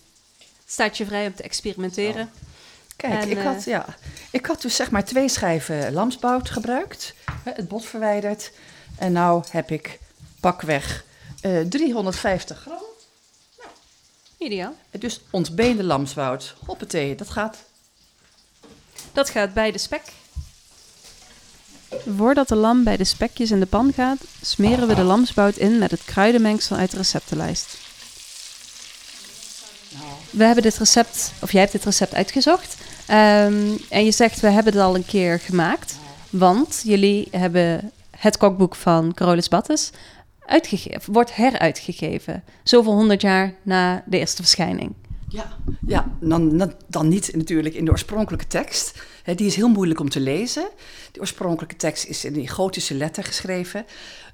staat 0.66 0.98
je 0.98 1.06
vrij 1.06 1.28
om 1.28 1.36
te 1.36 1.44
experimenteren. 1.44 2.30
Kijk, 2.96 3.14
En, 3.14 3.30
ik, 3.30 3.38
eh, 3.38 3.44
had, 3.44 3.64
ja, 3.64 3.86
ik 4.32 4.46
had 4.46 4.62
dus 4.62 4.76
zeg 4.76 4.92
maar 4.92 5.06
twee 5.06 5.30
schijven 5.30 5.94
lamsbout 5.94 6.50
gebruikt, 6.50 7.14
het 7.44 7.68
bot 7.68 7.86
verwijderd. 7.86 8.52
En 8.98 9.12
nou 9.12 9.44
heb 9.50 9.72
ik 9.72 10.00
pakweg 10.40 11.06
eh 11.42 11.60
350 11.60 12.60
gram. 12.60 12.82
Ideaal. 14.38 14.76
Dus 14.92 15.22
ontbeende 15.30 15.84
lamsbout. 15.84 16.56
Hoppatee, 16.66 17.16
dat 17.16 17.30
gaat. 17.30 17.58
Dat 19.14 19.30
gaat 19.30 19.54
bij 19.54 19.72
de 19.72 19.78
spek. 19.78 20.02
Voordat 22.18 22.48
de 22.48 22.56
lam 22.56 22.84
bij 22.84 22.98
de 22.98 23.04
spekjes 23.04 23.52
in 23.52 23.60
de 23.60 23.66
pan 23.66 23.94
gaat, 23.94 24.18
smeren 24.42 24.88
we 24.88 24.96
de 24.96 25.04
lamsbout 25.04 25.58
in 25.58 25.78
met 25.78 25.92
het 25.92 26.04
kruidenmengsel 26.04 26.76
uit 26.76 26.92
de 26.92 26.98
receptenlijst. 26.98 27.78
We 30.30 30.44
hebben 30.44 30.64
dit 30.64 30.78
recept, 30.78 31.34
of 31.42 31.52
jij 31.52 31.62
hebt 31.62 31.74
dit 31.74 31.86
recept 31.86 32.14
uitgezocht. 32.14 32.78
Ehm, 33.06 33.78
en 33.90 34.06
je 34.06 34.12
zegt, 34.12 34.40
we 34.40 34.50
hebben 34.50 34.74
het 34.74 34.82
al 34.82 34.96
een 34.96 35.06
keer 35.06 35.40
gemaakt. 35.40 35.96
Want 36.30 36.82
jullie 36.84 37.28
hebben 37.32 37.92
het 38.18 38.38
kookboek 38.38 38.76
van 38.76 39.14
Carolus 39.14 39.48
Battes 39.48 39.92
wordt 41.06 41.36
heruitgegeven. 41.36 42.44
Zoveel 42.64 42.94
honderd 42.94 43.22
jaar 43.22 43.54
na 43.64 44.04
de 44.06 44.18
eerste 44.18 44.42
verschijning. 44.42 44.94
Ja, 45.32 45.58
ja 45.88 46.17
dan, 46.20 46.74
dan, 46.88 47.08
niet 47.08 47.36
natuurlijk 47.36 47.76
in 47.76 47.86
de 47.86 47.91
oorspronkelijke 47.91 48.48
tekst. 48.48 49.02
Die 49.36 49.48
is 49.48 49.56
heel 49.56 49.70
moeilijk 49.70 50.00
om 50.00 50.10
te 50.10 50.20
lezen. 50.20 50.70
De 51.12 51.20
oorspronkelijke 51.20 51.76
tekst 51.76 52.06
is 52.06 52.26
in 52.26 52.34
die 52.34 52.48
gotische 52.48 52.94
letter 52.94 53.24
geschreven. 53.24 53.86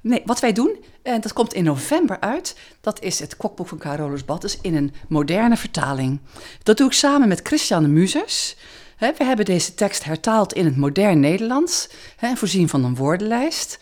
Nee, 0.01 0.21
wat 0.25 0.39
wij 0.39 0.53
doen, 0.53 0.75
en 1.01 1.21
dat 1.21 1.33
komt 1.33 1.53
in 1.53 1.63
november 1.63 2.19
uit, 2.19 2.57
dat 2.81 3.01
is 3.01 3.19
het 3.19 3.37
kookboek 3.37 3.67
van 3.67 3.77
Carolus 3.77 4.25
Battes 4.25 4.57
in 4.61 4.75
een 4.75 4.93
moderne 5.07 5.57
vertaling. 5.57 6.19
Dat 6.63 6.77
doe 6.77 6.87
ik 6.87 6.93
samen 6.93 7.27
met 7.27 7.41
Christiane 7.43 7.87
Muzers. 7.87 8.55
Hè, 8.95 9.11
we 9.17 9.23
hebben 9.23 9.45
deze 9.45 9.73
tekst 9.73 10.03
hertaald 10.03 10.53
in 10.53 10.65
het 10.65 10.77
modern 10.77 11.19
Nederlands, 11.19 11.89
voorzien 12.35 12.69
van 12.69 12.83
een 12.83 12.95
woordenlijst. 12.95 13.79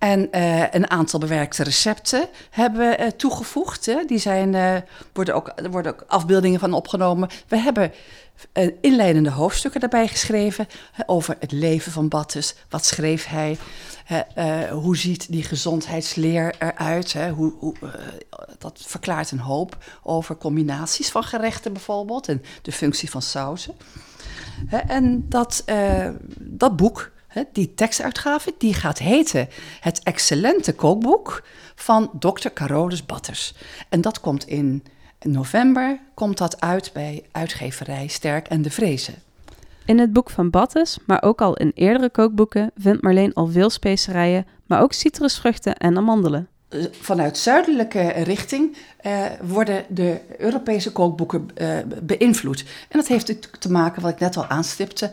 En 0.00 0.32
eh, 0.32 0.62
een 0.70 0.90
aantal 0.90 1.20
bewerkte 1.20 1.62
recepten 1.62 2.28
hebben 2.50 2.98
eh, 2.98 3.08
toegevoegd. 3.08 3.86
Hè. 3.86 4.04
Die 4.04 4.18
zijn, 4.18 4.54
eh, 4.54 4.76
worden 5.12 5.34
ook, 5.34 5.52
er 5.54 5.70
worden 5.70 5.92
ook 5.92 6.04
afbeeldingen 6.06 6.60
van 6.60 6.72
opgenomen. 6.72 7.28
We 7.48 7.56
hebben 7.56 7.92
inleidende 8.80 9.30
hoofdstukken 9.30 9.80
daarbij 9.80 10.08
geschreven 10.08 10.66
over 11.06 11.36
het 11.40 11.52
leven 11.52 11.92
van 11.92 12.08
Battes. 12.08 12.54
Wat 12.68 12.84
schreef 12.84 13.26
hij? 13.26 13.58
Hoe 14.70 14.96
ziet 14.96 15.32
die 15.32 15.42
gezondheidsleer 15.42 16.54
eruit? 16.58 17.12
Hè? 17.12 17.30
Hoe, 17.30 17.52
hoe, 17.58 17.74
dat 18.58 18.82
verklaart 18.86 19.30
een 19.30 19.38
hoop 19.38 19.76
over 20.02 20.36
combinaties 20.36 21.10
van 21.10 21.22
gerechten 21.22 21.72
bijvoorbeeld 21.72 22.28
en 22.28 22.42
de 22.62 22.72
functie 22.72 23.10
van 23.10 23.22
sauzen. 23.22 23.74
En 24.86 25.26
dat, 25.28 25.64
dat 26.38 26.76
boek, 26.76 27.10
die 27.52 27.74
tekstuitgave, 27.74 28.54
die 28.58 28.74
gaat 28.74 28.98
heten 28.98 29.48
Het 29.80 30.02
Excellente 30.02 30.74
Kookboek 30.74 31.42
van 31.74 32.10
Dr. 32.18 32.48
Carolus 32.48 33.06
Batters. 33.06 33.54
En 33.88 34.00
dat 34.00 34.20
komt 34.20 34.46
in 34.46 34.82
november 35.20 36.00
komt 36.14 36.38
dat 36.38 36.60
uit 36.60 36.90
bij 36.92 37.24
uitgeverij 37.32 38.06
Sterk 38.06 38.48
en 38.48 38.62
de 38.62 38.70
Vrezen. 38.70 39.14
In 39.84 39.98
het 39.98 40.12
boek 40.12 40.30
van 40.30 40.50
Battes, 40.50 40.98
maar 41.06 41.22
ook 41.22 41.40
al 41.40 41.56
in 41.56 41.72
eerdere 41.74 42.10
kookboeken, 42.10 42.70
vindt 42.76 43.02
Marleen 43.02 43.34
al 43.34 43.46
veel 43.46 43.70
specerijen, 43.70 44.46
maar 44.66 44.82
ook 44.82 44.92
citrusvruchten 44.92 45.76
en 45.76 45.96
amandelen. 45.96 46.48
Vanuit 46.90 47.38
zuidelijke 47.38 48.08
richting 48.08 48.76
eh, 48.96 49.24
worden 49.42 49.84
de 49.88 50.20
Europese 50.38 50.92
kookboeken 50.92 51.48
eh, 51.54 51.78
beïnvloed. 52.02 52.60
En 52.88 52.98
dat 52.98 53.06
heeft 53.06 53.60
te 53.60 53.70
maken, 53.70 54.02
wat 54.02 54.10
ik 54.10 54.18
net 54.20 54.36
al 54.36 54.46
aanstipte, 54.46 55.10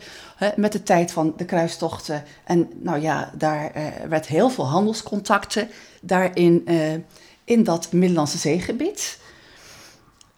met 0.56 0.72
de 0.72 0.82
tijd 0.82 1.12
van 1.12 1.32
de 1.36 1.44
kruistochten. 1.44 2.24
En 2.44 2.68
nou 2.74 3.00
ja, 3.00 3.30
daar 3.34 3.70
eh, 3.70 3.84
werd 4.08 4.26
heel 4.26 4.50
veel 4.50 4.66
handelscontacten 4.66 5.68
daarin 6.00 6.62
eh, 6.66 6.92
in 7.44 7.64
dat 7.64 7.92
Middellandse 7.92 8.38
zeegebied. 8.38 9.18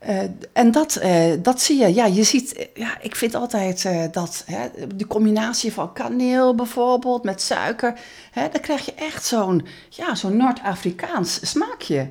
Eh, 0.01 0.19
en 0.53 0.71
dat, 0.71 0.97
eh, 0.97 1.33
dat 1.43 1.61
zie 1.61 1.79
je. 1.79 1.95
Ja, 1.95 2.07
je 2.07 2.23
ziet, 2.23 2.53
eh, 2.53 2.67
ja, 2.75 2.99
ik 3.01 3.17
vind 3.17 3.35
altijd 3.35 3.89
dat 4.13 4.43
hè, 4.47 4.69
de 4.95 5.07
combinatie 5.07 5.73
van 5.73 5.93
kaneel 5.93 6.55
bijvoorbeeld 6.55 7.25
met 7.25 7.43
suiker, 7.43 7.99
hè, 8.31 8.49
dan 8.49 8.61
krijg 8.61 8.85
je 8.85 8.95
echt 8.95 9.25
zo'n 9.25 9.67
ja, 9.89 10.15
zo'n 10.15 10.37
Noord-Afrikaans 10.37 11.51
smaakje. 11.51 12.09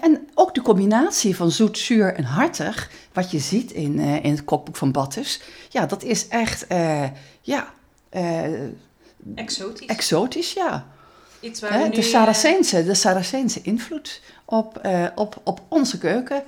En 0.00 0.28
ook 0.34 0.54
de 0.54 0.62
combinatie 0.62 1.36
van 1.36 1.50
zoet, 1.50 1.78
zuur 1.78 2.14
en 2.14 2.24
hartig, 2.24 2.90
wat 3.12 3.30
je 3.30 3.38
ziet 3.38 3.72
in, 3.72 3.98
in 3.98 4.30
het 4.30 4.44
kookboek 4.44 4.76
van 4.76 4.92
Batters, 4.92 5.40
ja, 5.68 5.86
dat 5.86 6.02
is 6.02 6.28
echt, 6.28 6.66
ja, 7.40 7.72
Exotisch. 9.34 9.86
exotisch, 9.86 10.52
ja. 10.52 10.86
Iets 11.40 11.60
Hè, 11.60 11.88
de 11.88 12.02
Saraceense, 12.02 12.84
de 12.84 12.94
Saraceense 12.94 13.60
invloed 13.62 14.20
op, 14.44 14.88
op, 15.14 15.40
op 15.44 15.60
onze 15.68 15.98
keuken. 15.98 16.42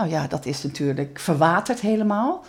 Nou 0.00 0.12
ja, 0.12 0.26
dat 0.26 0.46
is 0.46 0.62
natuurlijk 0.62 1.18
verwaterd 1.18 1.80
helemaal. 1.80 2.44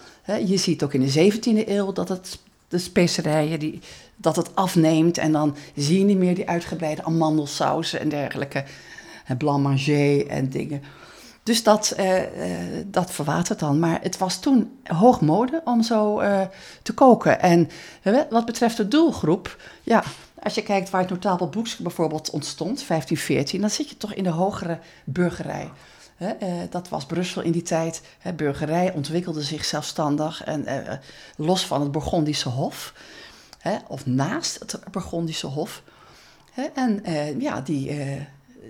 Je 0.46 0.58
ziet 0.58 0.84
ook 0.84 0.94
in 0.94 1.02
de 1.02 1.32
17e 1.32 1.68
eeuw 1.68 1.92
dat 1.92 2.10
het, 2.10 2.40
de 2.68 2.78
specerijen, 2.78 3.60
die, 3.60 3.80
dat 4.16 4.36
het 4.36 4.56
afneemt. 4.56 5.18
En 5.18 5.32
dan 5.32 5.56
zie 5.76 6.00
je 6.00 6.06
niet 6.06 6.18
meer 6.18 6.36
die 6.36 6.50
uitgebreide 6.50 7.04
amandelsausen 7.04 8.00
en 8.00 8.10
dergelijke. 8.10 8.64
En 9.26 9.38
blanc 9.38 9.64
manger 9.64 10.28
en 10.28 10.50
dingen. 10.50 10.84
Dus 11.44 11.64
dat, 11.64 11.92
eh, 11.92 12.24
eh, 12.24 12.86
dat 12.88 13.12
verwatert 13.12 13.60
dan. 13.60 13.80
Maar 13.80 14.00
het 14.02 14.18
was 14.18 14.40
toen 14.40 14.80
hoog 14.84 15.22
mode 15.22 15.62
om 15.66 15.84
zo 15.84 16.20
eh, 16.20 16.42
te 16.82 16.94
koken. 16.94 17.42
En 17.42 17.70
wat 18.30 18.46
betreft 18.46 18.78
de 18.78 18.88
doelgroep, 18.88 19.58
ja, 19.84 20.04
als 20.44 20.56
je 20.56 20.64
kijkt 20.64 20.90
waar 20.90 21.02
het 21.02 21.10
notabel 21.10 21.50
boekje 21.50 21.84
bijvoorbeeld 21.84 22.30
ontstond, 22.30 22.88
1514, 22.88 23.62
dan 23.62 23.70
zit 23.70 23.90
je 23.90 23.98
toch 23.98 24.14
in 24.14 24.24
de 24.24 24.30
hogere 24.30 24.80
burgerij. 25.04 25.70
Eh, 26.22 26.54
dat 26.70 26.90
was 26.90 27.06
Brussel 27.06 27.42
in 27.42 27.52
die 27.52 27.62
tijd. 27.62 28.02
Burgerij 28.36 28.94
ontwikkelde 28.94 29.42
zich 29.42 29.66
zelfstandig 29.66 30.44
en 30.44 30.66
eh, 30.66 30.98
los 31.36 31.66
van 31.66 31.82
het 31.82 31.92
Burgondische 31.92 32.50
Hof, 32.50 32.94
of 33.88 34.06
naast 34.06 34.60
het 34.60 34.80
Burgondische 34.92 35.48
Hof. 35.48 35.84
En 36.74 37.04
eh, 37.04 37.40
ja, 37.40 37.62
die, 37.62 37.90
eh, 37.90 38.22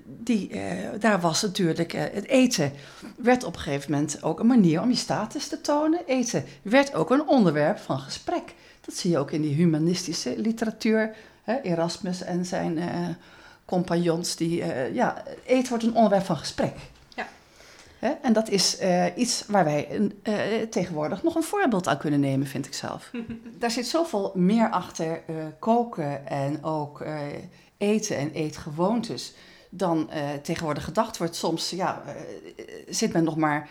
die, 0.05 0.49
eh, 0.49 0.89
daar 0.99 1.21
was 1.21 1.41
natuurlijk 1.41 1.93
eh, 1.93 2.03
het 2.13 2.27
eten. 2.27 2.71
Werd 3.15 3.43
op 3.43 3.55
een 3.55 3.61
gegeven 3.61 3.91
moment 3.91 4.23
ook 4.23 4.39
een 4.39 4.47
manier 4.47 4.81
om 4.81 4.89
je 4.89 4.95
status 4.95 5.47
te 5.47 5.61
tonen. 5.61 5.99
Eten 6.05 6.45
werd 6.61 6.93
ook 6.93 7.09
een 7.09 7.27
onderwerp 7.27 7.77
van 7.77 7.99
gesprek. 7.99 8.53
Dat 8.81 8.95
zie 8.95 9.11
je 9.11 9.17
ook 9.17 9.31
in 9.31 9.41
die 9.41 9.55
humanistische 9.55 10.33
literatuur. 10.37 11.15
Erasmus 11.63 12.21
en 12.21 12.45
zijn 12.45 12.77
eh, 12.77 12.87
compagnons. 13.65 14.35
Die, 14.35 14.61
eh, 14.61 14.95
ja, 14.95 15.23
eten 15.45 15.69
wordt 15.69 15.83
een 15.83 15.95
onderwerp 15.95 16.25
van 16.25 16.37
gesprek. 16.37 16.75
Hè, 18.01 18.09
en 18.09 18.33
dat 18.33 18.49
is 18.49 18.77
eh, 18.77 19.05
iets 19.15 19.43
waar 19.47 19.63
wij 19.63 19.87
een, 19.91 20.19
eh, 20.23 20.33
tegenwoordig 20.69 21.23
nog 21.23 21.35
een 21.35 21.43
voorbeeld 21.43 21.87
aan 21.87 21.97
kunnen 21.97 22.19
nemen, 22.19 22.47
vind 22.47 22.65
ik 22.65 22.73
zelf. 22.73 23.11
Daar 23.59 23.71
zit 23.71 23.87
zoveel 23.87 24.31
meer 24.35 24.69
achter 24.69 25.21
eh, 25.27 25.35
koken 25.59 26.27
en 26.27 26.63
ook 26.63 27.05
eten 27.77 28.17
en 28.17 28.31
eetgewoontes 28.31 29.33
dan 29.69 30.09
tegenwoordig 30.41 30.83
gedacht 30.83 31.17
wordt. 31.17 31.35
Soms 31.35 31.69
ja, 31.69 32.03
zit 32.89 33.13
men 33.13 33.23
nog 33.23 33.35
maar, 33.35 33.69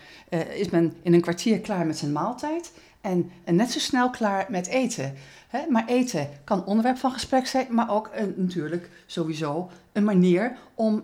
is 0.53 0.69
men 0.69 0.93
in 1.01 1.13
een 1.13 1.21
kwartier 1.21 1.59
klaar 1.59 1.85
met 1.85 1.97
zijn 1.97 2.11
maaltijd 2.11 2.71
en, 3.01 3.31
en 3.43 3.55
net 3.55 3.71
zo 3.71 3.79
snel 3.79 4.09
klaar 4.09 4.45
met 4.49 4.67
eten. 4.67 5.13
Hè? 5.47 5.59
Maar 5.69 5.87
eten 5.87 6.29
kan 6.43 6.65
onderwerp 6.65 6.97
van 6.97 7.11
gesprek 7.11 7.47
zijn, 7.47 7.67
maar 7.69 7.89
ook 7.89 8.09
een, 8.13 8.33
natuurlijk 8.37 8.89
sowieso 9.05 9.69
een 9.93 10.03
manier 10.03 10.57
om 10.75 11.03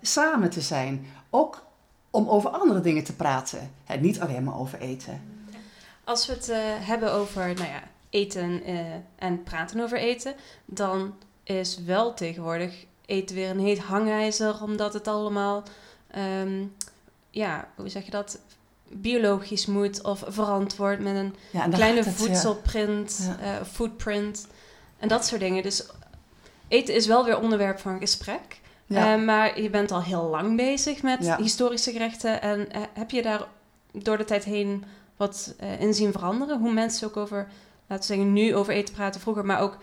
samen 0.00 0.50
te 0.50 0.60
zijn. 0.60 1.06
Ook 1.30 1.69
om 2.10 2.28
over 2.28 2.50
andere 2.50 2.80
dingen 2.80 3.04
te 3.04 3.14
praten. 3.16 3.70
Hè? 3.84 3.96
Niet 3.96 4.20
alleen 4.20 4.44
maar 4.44 4.58
over 4.58 4.80
eten. 4.80 5.22
Als 6.04 6.26
we 6.26 6.32
het 6.32 6.48
eh, 6.48 6.58
hebben 6.62 7.12
over 7.12 7.42
nou 7.54 7.68
ja, 7.68 7.82
eten 8.10 8.62
eh, 8.64 8.76
en 9.18 9.42
praten 9.42 9.80
over 9.80 9.98
eten, 9.98 10.34
dan 10.64 11.14
is 11.42 11.78
wel 11.84 12.14
tegenwoordig 12.14 12.84
eten 13.06 13.36
weer 13.36 13.50
een 13.50 13.60
heet 13.60 13.78
hangijzer, 13.78 14.62
omdat 14.62 14.92
het 14.94 15.08
allemaal, 15.08 15.62
ehm, 16.10 16.64
ja, 17.30 17.68
hoe 17.74 17.88
zeg 17.88 18.04
je 18.04 18.10
dat, 18.10 18.38
biologisch 18.92 19.66
moet 19.66 20.02
of 20.02 20.24
verantwoord 20.28 21.00
met 21.00 21.16
een 21.16 21.34
Ja, 21.50 21.68
kleine 21.68 22.02
het, 22.02 22.14
voedselprint, 22.14 23.18
Ja. 23.40 23.58
eh, 23.58 23.66
footprint 23.66 24.46
en 24.98 25.08
dat 25.08 25.26
soort 25.26 25.40
dingen. 25.40 25.62
Dus 25.62 25.86
eten 26.68 26.94
is 26.94 27.06
wel 27.06 27.24
weer 27.24 27.40
onderwerp 27.40 27.78
van 27.78 27.98
gesprek. 27.98 28.59
Ja. 28.90 29.14
Eh, 29.14 29.24
maar 29.24 29.60
je 29.60 29.70
bent 29.70 29.90
al 29.90 30.02
heel 30.02 30.22
lang 30.22 30.56
bezig 30.56 31.02
met 31.02 31.24
Ja. 31.24 31.36
historische 31.36 31.92
gerechten. 31.92 32.42
En 32.42 32.72
eh, 32.72 32.80
heb 32.92 33.10
je 33.10 33.22
daar 33.22 33.46
door 33.92 34.16
de 34.18 34.24
tijd 34.24 34.44
heen 34.44 34.84
wat 35.16 35.54
eh 35.58 35.80
in 35.80 35.94
zien 35.94 36.12
veranderen? 36.12 36.58
Hoe 36.58 36.72
mensen 36.72 37.08
ook 37.08 37.16
over, 37.16 37.48
laten 37.86 38.08
we 38.08 38.14
zeggen, 38.14 38.32
nu 38.32 38.54
over 38.54 38.74
eten 38.74 38.94
praten 38.94 39.20
vroeger, 39.20 39.44
maar 39.44 39.60
ook 39.60 39.76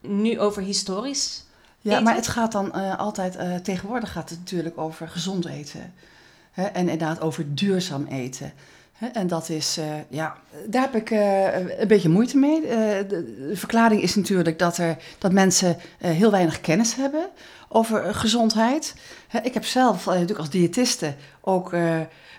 nu 0.00 0.40
over 0.40 0.62
historisch. 0.62 1.44
Ja, 1.80 1.90
eten? 1.92 2.04
maar 2.04 2.14
het 2.14 2.28
gaat 2.28 2.52
dan 2.52 2.72
altijd, 2.98 3.64
tegenwoordig 3.64 4.12
gaat 4.12 4.30
het 4.30 4.38
natuurlijk 4.38 4.78
over 4.78 5.08
gezond 5.08 5.46
eten. 5.46 5.94
Hè? 6.52 6.64
En 6.64 6.80
inderdaad 6.80 7.20
over 7.20 7.54
duurzaam 7.54 8.06
eten. 8.06 8.52
En 8.98 9.26
dat 9.26 9.48
is, 9.48 9.76
eh, 9.78 9.84
ja, 10.08 10.36
daar 10.66 10.82
heb 10.82 10.94
ik 10.94 11.10
eh, 11.10 11.80
een 11.80 11.88
beetje 11.88 12.08
moeite 12.08 12.38
mee. 12.38 12.66
Eh, 12.66 12.78
de, 13.08 13.46
de 13.48 13.56
verklaring 13.56 14.02
is 14.02 14.14
natuurlijk 14.14 14.58
dat, 14.58 14.78
er, 14.78 14.96
dat 15.18 15.32
mensen 15.32 15.76
heel 15.98 16.30
weinig 16.30 16.60
kennis 16.60 16.94
hebben 16.94 17.28
over 17.68 18.14
gezondheid. 18.14 18.94
Ik 19.42 19.54
heb 19.54 19.64
zelf 19.64 20.06
natuurlijk 20.06 20.38
als 20.38 20.50
diëtiste 20.50 21.14
ook 21.40 21.72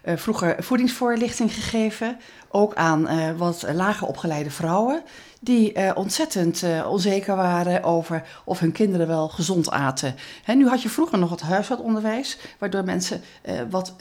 vroeger 0.03 0.63
voedingsvoorlichting 0.63 1.53
gegeven. 1.53 2.17
Ook 2.49 2.75
aan 2.75 3.07
wat 3.37 3.65
lager 3.73 4.07
opgeleide 4.07 4.51
vrouwen. 4.51 5.03
Die 5.41 5.73
eh, 5.73 5.91
ontzettend 5.95 6.63
eh, 6.63 6.87
onzeker 6.89 7.35
waren 7.35 7.83
over 7.83 8.23
of 8.45 8.59
hun 8.59 8.71
kinderen 8.71 9.07
wel 9.07 9.29
gezond 9.29 9.71
aten. 9.71 10.15
Hè, 10.43 10.53
nu 10.53 10.67
had 10.67 10.81
je 10.81 10.89
vroeger 10.89 11.19
nog 11.19 11.29
het 11.29 11.41
huishoudonderwijs, 11.41 12.37
waardoor 12.57 12.83
mensen 12.83 13.21
eh, 13.41 13.61
wat 13.69 13.95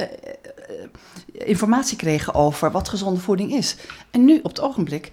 informatie 1.33 1.97
kregen 1.97 2.35
over 2.35 2.71
wat 2.71 2.89
gezonde 2.89 3.21
voeding 3.21 3.53
is. 3.53 3.77
En 4.11 4.25
nu 4.25 4.37
op 4.37 4.51
het 4.51 4.61
ogenblik 4.61 5.11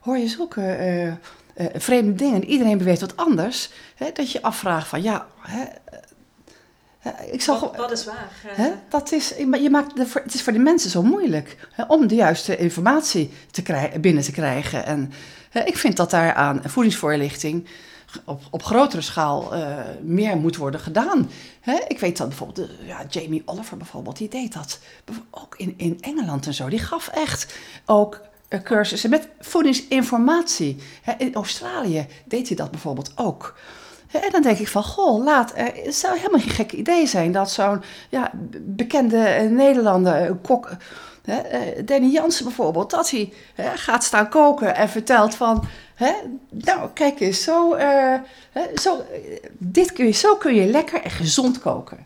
hoor 0.00 0.18
je 0.18 0.28
zulke 0.28 1.18
vreemde 1.74 2.14
dingen. 2.14 2.44
Iedereen 2.44 2.78
beweegt 2.78 3.00
wat 3.00 3.16
anders. 3.16 3.70
Hè, 3.94 4.10
dat 4.12 4.30
je 4.30 4.42
afvraagt 4.42 4.88
van 4.88 5.02
ja, 5.02 5.26
hè, 5.40 5.64
ik 7.30 7.42
zag. 7.42 7.60
Wat, 7.60 7.76
wat 7.76 7.90
is 7.90 8.04
waar? 8.04 8.32
Eh, 8.48 8.56
Hè? 8.56 8.70
Dat 8.88 9.12
is, 9.12 9.34
je 9.38 9.68
maakt 9.70 9.96
de, 9.96 10.06
het 10.14 10.34
is 10.34 10.42
voor 10.42 10.52
de 10.52 10.58
mensen 10.58 10.90
zo 10.90 11.02
moeilijk 11.02 11.68
hè, 11.72 11.84
om 11.84 12.06
de 12.06 12.14
juiste 12.14 12.56
informatie 12.56 13.30
te 13.50 13.62
krijgen, 13.62 14.00
binnen 14.00 14.22
te 14.22 14.32
krijgen. 14.32 14.84
En 14.84 15.12
hè, 15.50 15.60
ik 15.60 15.76
vind 15.76 15.96
dat 15.96 16.10
daar 16.10 16.34
aan 16.34 16.62
voedingsvoorlichting 16.64 17.66
op, 18.24 18.42
op 18.50 18.62
grotere 18.62 19.02
schaal 19.02 19.54
eh, 19.54 19.78
meer 20.02 20.36
moet 20.36 20.56
worden 20.56 20.80
gedaan. 20.80 21.30
Hè, 21.60 21.78
ik 21.88 21.98
weet 21.98 22.16
dat 22.16 22.28
bijvoorbeeld, 22.28 22.70
ja, 22.82 23.04
Jamie 23.08 23.42
Oliver 23.44 23.76
bijvoorbeeld, 23.76 24.16
die 24.16 24.28
deed 24.28 24.52
dat. 24.52 24.78
Ook 25.30 25.54
in, 25.56 25.74
in 25.76 25.98
Engeland 26.00 26.46
en 26.46 26.54
zo. 26.54 26.68
Die 26.68 26.78
gaf 26.78 27.08
echt 27.08 27.54
ook 27.86 28.20
eh, 28.48 28.62
cursussen 28.62 29.10
met 29.10 29.28
voedingsinformatie. 29.40 30.76
Hè, 31.02 31.12
in 31.18 31.34
Australië 31.34 32.06
deed 32.24 32.48
hij 32.48 32.56
dat 32.56 32.70
bijvoorbeeld 32.70 33.12
ook. 33.14 33.54
En 34.12 34.30
dan 34.30 34.42
denk 34.42 34.58
ik 34.58 34.68
van, 34.68 34.82
goh, 34.82 35.24
laat, 35.24 35.52
eh, 35.52 35.84
het 35.84 35.94
zou 35.94 36.16
helemaal 36.16 36.40
geen 36.40 36.50
gek 36.50 36.72
idee 36.72 37.06
zijn 37.06 37.32
dat 37.32 37.50
zo'n 37.50 37.82
ja, 38.08 38.30
bekende 38.60 39.18
eh, 39.18 39.50
Nederlander, 39.50 40.14
eh, 40.14 40.30
kok, 40.42 40.70
Danny 41.84 42.06
Jansen 42.06 42.44
bijvoorbeeld, 42.44 42.90
dat 42.90 43.10
hij 43.10 43.32
gaat 43.74 44.04
staan 44.04 44.28
koken 44.28 44.74
en 44.74 44.88
vertelt 44.88 45.34
van, 45.34 45.64
nou 46.50 46.90
kijk 46.94 47.20
eens, 47.20 47.42
zo, 47.42 47.76
zo, 48.74 49.02
dit 49.58 49.92
kun 49.92 50.06
je, 50.06 50.12
zo 50.12 50.36
kun 50.36 50.54
je 50.54 50.66
lekker 50.66 51.02
en 51.02 51.10
gezond 51.10 51.58
koken. 51.58 51.98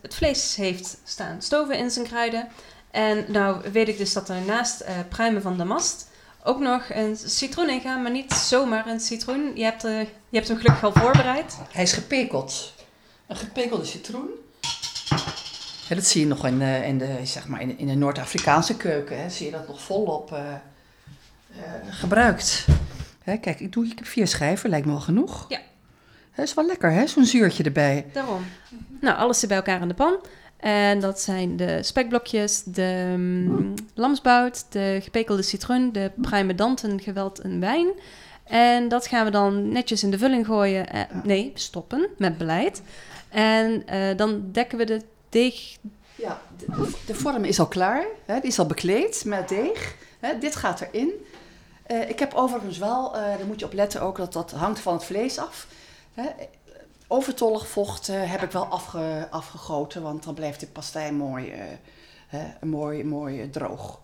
Het 0.00 0.14
vlees 0.14 0.56
heeft 0.56 0.96
staan 1.04 1.42
stoven 1.42 1.78
in 1.78 1.90
zijn 1.90 2.06
kruiden. 2.06 2.48
En 2.90 3.24
nou 3.28 3.70
weet 3.72 3.88
ik 3.88 3.98
dus 3.98 4.12
dat 4.12 4.28
er 4.28 4.40
naast 4.46 4.84
pruimen 5.08 5.42
van 5.42 5.56
de 5.56 5.64
mast 5.64 6.10
ook 6.44 6.60
nog 6.60 6.84
een 6.88 7.16
citroen 7.16 7.68
in 7.70 7.80
gaat, 7.80 8.02
maar 8.02 8.10
niet 8.10 8.32
zomaar 8.32 8.86
een 8.86 9.00
citroen. 9.00 9.52
Je 9.54 9.64
hebt, 9.64 9.84
eh, 9.84 10.00
je 10.00 10.36
hebt 10.36 10.48
hem 10.48 10.56
gelukkig 10.56 10.84
al 10.84 10.92
voorbereid. 10.92 11.58
Hij 11.70 11.82
is 11.82 11.92
gepekeld. 11.92 12.74
Een 13.26 13.36
gepekelde 13.36 13.84
citroen. 13.84 14.28
Ja, 15.88 15.94
dat 15.94 16.04
zie 16.04 16.20
je 16.20 16.26
nog 16.26 16.46
in 16.46 16.58
de, 16.58 16.80
in 16.84 16.98
de, 16.98 17.18
zeg 17.22 17.48
maar 17.48 17.60
in, 17.60 17.78
in 17.78 17.86
de 17.86 17.94
Noord-Afrikaanse 17.94 18.76
keuken. 18.76 19.22
Hè, 19.22 19.30
zie 19.30 19.46
je 19.46 19.52
dat 19.52 19.68
nog 19.68 19.80
volop 19.80 20.32
eh, 20.32 20.52
eh, 20.52 20.58
gebruikt. 21.90 22.66
Hè, 23.22 23.36
kijk, 23.36 23.60
ik, 23.60 23.72
doe, 23.72 23.86
ik 23.86 23.98
heb 23.98 24.06
vier 24.06 24.28
schijven, 24.28 24.70
lijkt 24.70 24.86
me 24.86 24.92
wel 24.92 25.00
genoeg. 25.00 25.44
Ja. 25.48 25.60
Dat 26.34 26.44
is 26.46 26.54
wel 26.54 26.66
lekker, 26.66 26.90
hè? 26.90 27.06
Zo'n 27.06 27.24
zuurtje 27.24 27.64
erbij. 27.64 28.06
Daarom. 28.12 28.44
Nou, 29.00 29.16
alles 29.16 29.38
zit 29.38 29.48
bij 29.48 29.58
elkaar 29.58 29.80
in 29.80 29.88
de 29.88 29.94
pan. 29.94 30.18
En 30.62 31.00
dat 31.00 31.20
zijn 31.20 31.56
de 31.56 31.82
spekblokjes, 31.82 32.62
de 32.64 33.14
mm, 33.16 33.74
lamsbout, 33.94 34.64
de 34.72 34.98
gepekelde 35.02 35.42
citroen, 35.42 35.92
de 35.92 36.10
pruimedanten, 36.20 37.00
geweld 37.00 37.38
en 37.38 37.60
wijn. 37.60 37.88
En 38.44 38.88
dat 38.88 39.06
gaan 39.06 39.24
we 39.24 39.30
dan 39.30 39.68
netjes 39.68 40.02
in 40.02 40.10
de 40.10 40.18
vulling 40.18 40.46
gooien. 40.46 40.88
eh, 40.88 41.00
nee, 41.24 41.50
stoppen 41.54 42.08
met 42.18 42.38
beleid. 42.38 42.82
En 43.28 43.86
eh, 43.86 44.16
dan 44.16 44.48
dekken 44.52 44.78
we 44.78 44.84
de 44.84 45.00
deeg. 45.28 45.76
Ja, 46.14 46.40
de, 46.58 46.90
de 47.06 47.14
vorm 47.14 47.44
is 47.44 47.60
al 47.60 47.66
klaar. 47.68 48.04
Hè? 48.24 48.40
Die 48.40 48.50
is 48.50 48.58
al 48.58 48.66
bekleed 48.66 49.24
met 49.24 49.48
deeg. 49.48 49.96
Hè? 50.20 50.38
Dit 50.38 50.56
gaat 50.56 50.80
erin. 50.80 51.10
Eh, 51.82 52.08
ik 52.08 52.18
heb 52.18 52.34
overigens 52.34 52.78
wel, 52.78 53.16
eh, 53.16 53.20
daar 53.22 53.46
moet 53.46 53.60
je 53.60 53.66
op 53.66 53.72
letten 53.72 54.00
ook, 54.02 54.16
dat 54.16 54.32
dat 54.32 54.50
hangt 54.50 54.80
van 54.80 54.92
het 54.92 55.04
vlees 55.04 55.38
af. 55.38 55.66
Hè? 56.14 56.24
Overtollig 57.12 57.68
vocht 57.68 58.06
heb 58.06 58.42
ik 58.42 58.50
wel 58.50 58.64
afge, 58.64 59.28
afgegoten, 59.30 60.02
want 60.02 60.24
dan 60.24 60.34
blijft 60.34 60.60
de 60.60 60.66
pastei 60.66 61.12
mooi, 61.12 61.50
eh, 61.50 61.64
hè, 62.26 62.66
mooi, 62.66 63.04
mooi 63.04 63.40
eh, 63.40 63.50
droog. 63.50 64.00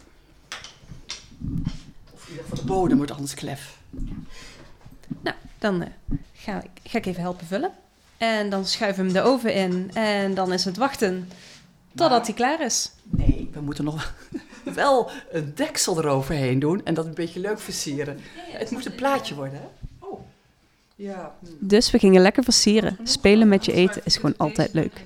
Of 2.14 2.24
in 2.24 2.30
ieder 2.30 2.42
geval 2.42 2.58
de 2.58 2.64
bodem 2.64 2.96
wordt 2.96 3.12
anders 3.12 3.34
klef. 3.34 3.78
Nou, 5.20 5.36
dan 5.58 5.82
eh, 5.82 5.88
ga, 6.32 6.62
ik, 6.62 6.70
ga 6.82 6.98
ik 6.98 7.06
even 7.06 7.22
helpen 7.22 7.46
vullen. 7.46 7.72
En 8.16 8.50
dan 8.50 8.66
schuiven 8.66 9.06
we 9.06 9.12
hem 9.12 9.22
de 9.22 9.30
oven 9.30 9.54
in. 9.54 9.90
En 9.94 10.34
dan 10.34 10.52
is 10.52 10.64
het 10.64 10.76
wachten 10.76 11.30
totdat 11.94 12.26
hij 12.26 12.34
klaar 12.34 12.60
is. 12.60 12.90
Nee, 13.02 13.50
we 13.52 13.60
moeten 13.60 13.84
nog 13.84 14.14
wel 14.74 15.10
een 15.30 15.54
deksel 15.54 15.98
eroverheen 15.98 16.58
doen 16.58 16.84
en 16.84 16.94
dat 16.94 17.06
een 17.06 17.14
beetje 17.14 17.40
leuk 17.40 17.60
versieren. 17.60 18.18
Het 18.34 18.70
moet 18.70 18.86
een 18.86 18.94
plaatje 18.94 19.34
worden, 19.34 19.58
hè? 19.58 19.77
Ja. 20.98 21.34
Dus 21.58 21.90
we 21.90 21.98
gingen 21.98 22.22
lekker 22.22 22.44
versieren. 22.44 22.98
Spelen 23.02 23.48
met 23.48 23.64
je 23.64 23.72
eten 23.72 24.00
is 24.04 24.16
gewoon 24.16 24.36
altijd 24.36 24.72
leuk. 24.72 25.04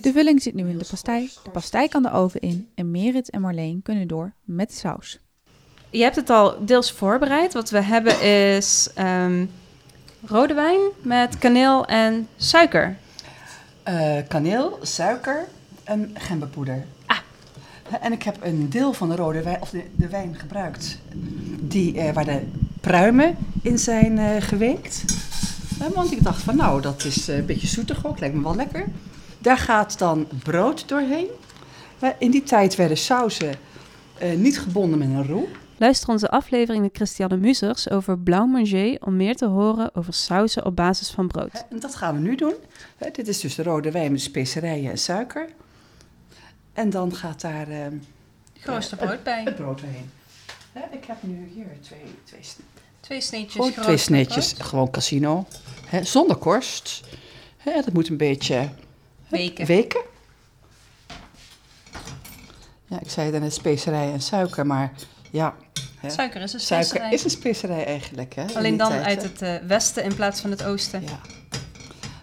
De 0.00 0.12
vulling 0.12 0.42
zit 0.42 0.54
nu 0.54 0.68
in 0.68 0.78
de 0.78 0.84
pastei. 0.90 1.30
De 1.44 1.50
pastei 1.50 1.88
kan 1.88 2.02
de 2.02 2.10
oven 2.10 2.40
in 2.40 2.68
en 2.74 2.90
Merit 2.90 3.30
en 3.30 3.40
Marleen 3.40 3.82
kunnen 3.82 4.08
door 4.08 4.32
met 4.44 4.68
de 4.68 4.74
saus. 4.74 5.18
Je 5.90 6.02
hebt 6.02 6.16
het 6.16 6.30
al 6.30 6.64
deels 6.64 6.92
voorbereid. 6.92 7.52
Wat 7.52 7.70
we 7.70 7.82
hebben 7.82 8.20
is 8.20 8.90
ehm, 8.94 9.46
rode 10.24 10.54
wijn 10.54 10.80
met 11.02 11.38
kaneel 11.38 11.86
en 11.86 12.28
suiker. 12.36 12.96
Eh, 13.82 14.16
kaneel, 14.28 14.78
suiker 14.82 15.48
en 15.84 16.10
gemberpoeder. 16.14 16.84
Ah. 17.06 17.18
En 18.00 18.12
ik 18.12 18.22
heb 18.22 18.36
een 18.40 18.70
deel 18.70 18.92
van 18.92 19.08
de 19.08 19.16
rode 19.16 19.42
wijn, 19.42 19.60
of 19.60 19.70
de, 19.70 19.84
de 19.96 20.08
wijn 20.08 20.34
gebruikt, 20.34 20.98
die, 21.60 21.98
eh, 21.98 22.14
waar 22.14 22.24
de 22.24 22.42
pruimen 22.82 23.36
in 23.62 23.78
zijn 23.78 24.18
eh, 24.18 24.42
geweekt. 24.42 25.04
Eh, 25.80 25.86
want 25.88 26.12
ik 26.12 26.22
dacht 26.22 26.42
van 26.42 26.56
nou, 26.56 26.80
dat 26.80 27.04
is 27.04 27.28
eh, 27.28 27.36
een 27.36 27.46
beetje 27.46 27.66
zoetig 27.66 28.06
ook, 28.06 28.20
lijkt 28.20 28.34
me 28.34 28.42
wel 28.42 28.56
lekker. 28.56 28.84
Daar 29.38 29.58
gaat 29.58 29.98
dan 29.98 30.28
brood 30.42 30.88
doorheen. 30.88 31.26
In 32.18 32.30
die 32.30 32.42
tijd 32.42 32.76
werden 32.76 32.96
sauzen 32.96 33.54
eh, 34.18 34.36
niet 34.36 34.58
gebonden 34.60 34.98
met 34.98 35.08
een 35.08 35.26
roe. 35.26 35.46
Luister 35.76 36.08
onze 36.08 36.30
aflevering 36.30 36.82
met 36.82 36.96
Christiane 36.96 37.36
Musers 37.36 37.90
over 37.90 38.18
blauw 38.18 38.46
manger 38.46 38.96
om 39.00 39.16
meer 39.16 39.36
te 39.36 39.46
horen 39.46 39.94
over 39.94 40.12
sauzen 40.14 40.64
op 40.64 40.76
basis 40.76 41.10
van 41.10 41.26
brood. 41.26 41.64
En 41.70 41.80
dat 41.80 41.94
gaan 41.94 42.14
we 42.14 42.20
nu 42.20 42.36
doen. 42.36 42.54
Hè, 42.96 43.10
dit 43.10 43.28
is 43.28 43.40
dus 43.40 43.54
de 43.54 43.62
rode 43.62 43.90
wijn 43.90 44.12
met 44.12 44.20
specerijen 44.20 44.90
en 44.90 44.98
suiker. 44.98 45.48
En 46.72 46.90
dan 46.90 47.14
gaat 47.14 47.40
daar 47.40 47.66
Geroosterd 48.58 49.00
eh, 49.00 49.06
brood 49.06 49.22
bij. 49.22 49.42
het 49.44 49.56
brood 49.56 49.80
doorheen. 49.80 50.10
Hè, 50.72 50.96
ik 50.96 51.04
heb 51.04 51.16
nu 51.20 51.50
hier 51.54 51.66
twee, 51.80 52.04
twee, 52.24 52.40
Twee 53.02 53.20
sneetjes. 53.20 53.52
gewoon 53.52 53.72
twee 53.72 53.96
sneetjes, 53.96 54.54
gewoon 54.58 54.90
casino. 54.90 55.46
Hè, 55.86 56.04
zonder 56.04 56.36
korst. 56.36 57.00
Hè, 57.56 57.72
dat 57.72 57.92
moet 57.92 58.08
een 58.08 58.16
beetje 58.16 58.54
hè, 58.54 58.68
Weken. 59.28 59.66
weken. 59.66 60.00
Ja, 62.86 63.00
ik 63.00 63.10
zei 63.10 63.30
dan 63.30 63.50
specerijen 63.50 64.12
en 64.12 64.22
suiker, 64.22 64.66
maar 64.66 64.92
ja, 65.30 65.54
hè, 65.98 66.10
Suiker 66.10 66.40
is 66.40 66.52
een 66.52 66.60
suiker 66.60 66.88
specerij. 66.88 67.12
is 67.12 67.24
een 67.24 67.30
specerij 67.30 67.84
eigenlijk. 67.84 68.34
Hè, 68.34 68.44
Alleen 68.54 68.76
dan 68.76 68.88
tijd, 68.90 69.04
uit 69.04 69.22
het 69.22 69.42
eh, 69.42 69.54
westen 69.66 70.04
in 70.04 70.14
plaats 70.14 70.40
van 70.40 70.50
het 70.50 70.62
oosten. 70.64 71.02
Ja. 71.02 71.20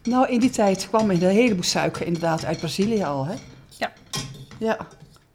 Nou, 0.04 0.30
in 0.30 0.40
die 0.40 0.50
tijd 0.50 0.88
kwam 0.90 1.10
een 1.10 1.22
heleboel 1.22 1.64
suiker 1.64 2.06
inderdaad 2.06 2.46
uit 2.46 2.60
Brazilië 2.60 3.04
al, 3.04 3.26
hè? 3.26 3.34
Ja. 3.78 3.94
Ja, 4.58 4.78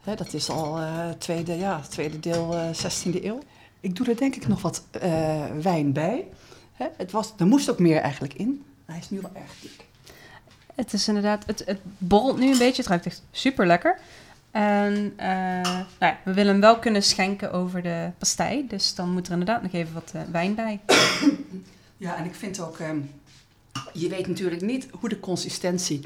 hè, 0.03 0.15
dat 0.15 0.33
is 0.33 0.49
al 0.51 0.79
eh 0.79 1.09
tweede, 1.19 1.57
ja, 1.57 1.81
tweede 1.89 2.21
deel 2.21 2.55
eh 2.55 2.69
16e 2.73 3.25
eeuw. 3.25 3.39
Ik 3.85 3.97
doe 3.97 4.07
er 4.07 4.17
denk 4.17 4.35
ik 4.35 4.49
nog 4.49 4.63
wat 4.63 4.85
eh, 4.91 5.45
wijn 5.63 5.93
bij. 5.93 6.27
Hè? 6.73 6.87
Het 6.97 7.11
was, 7.11 7.33
er 7.39 7.47
moest 7.47 7.71
ook 7.71 7.79
meer 7.79 8.01
eigenlijk 8.01 8.35
in. 8.35 8.65
Hij 8.85 8.99
is 8.99 9.11
nu 9.11 9.21
wel 9.21 9.31
erg 9.35 9.53
dik. 9.61 9.85
Het 10.75 10.93
is 10.93 11.09
inderdaad, 11.09 11.47
het, 11.47 11.63
het 11.67 11.79
borrelt 11.99 12.39
nu 12.39 12.53
een 12.53 12.59
beetje. 12.59 12.83
Het 12.83 12.87
ruikt 12.87 13.07
echt 13.07 13.23
super 13.31 13.67
lekker. 13.67 13.99
En 14.51 15.13
eh, 15.17 15.29
nou 15.63 15.85
ja, 15.99 16.19
we 16.25 16.35
willen 16.35 16.53
hem 16.53 16.61
wel 16.61 16.79
kunnen 16.79 17.03
schenken 17.03 17.53
over 17.53 17.83
de 17.83 18.11
pastei. 18.19 18.67
Dus 18.69 18.95
dan 18.95 19.13
moet 19.13 19.27
er 19.27 19.33
inderdaad 19.33 19.63
nog 19.63 19.73
even 19.73 19.95
wat 19.95 20.13
eh, 20.15 20.21
wijn 20.31 20.55
bij. 20.55 20.81
Ja, 21.97 22.17
en 22.17 22.25
ik 22.25 22.35
vind 22.35 22.61
ook, 22.61 22.79
ehm, 22.79 22.99
je 23.93 24.09
weet 24.09 24.27
natuurlijk 24.27 24.63
niet 24.63 24.89
hoe 24.91 25.09
de 25.09 25.21
consistentie 25.21 26.01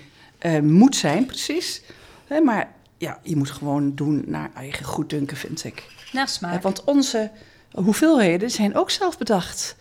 moet 0.63 0.97
zijn, 0.97 1.27
precies. 1.27 1.83
Hè, 2.27 2.41
maar 2.41 2.73
ja, 2.97 3.19
je 3.23 3.37
moet 3.37 3.51
gewoon 3.51 3.95
doen 3.95 4.25
naar 4.27 4.51
eigen 4.55 4.85
goeddunken, 4.85 5.37
vind 5.37 5.65
ik. 5.65 5.87
Naar 6.13 6.29
smaak. 6.29 6.63
want 6.63 6.85
onze 6.85 7.31
hoeveelheden 7.73 8.51
zijn 8.51 8.77
ook 8.77 8.91
zelf 8.91 9.19
bedacht. 9.19 9.77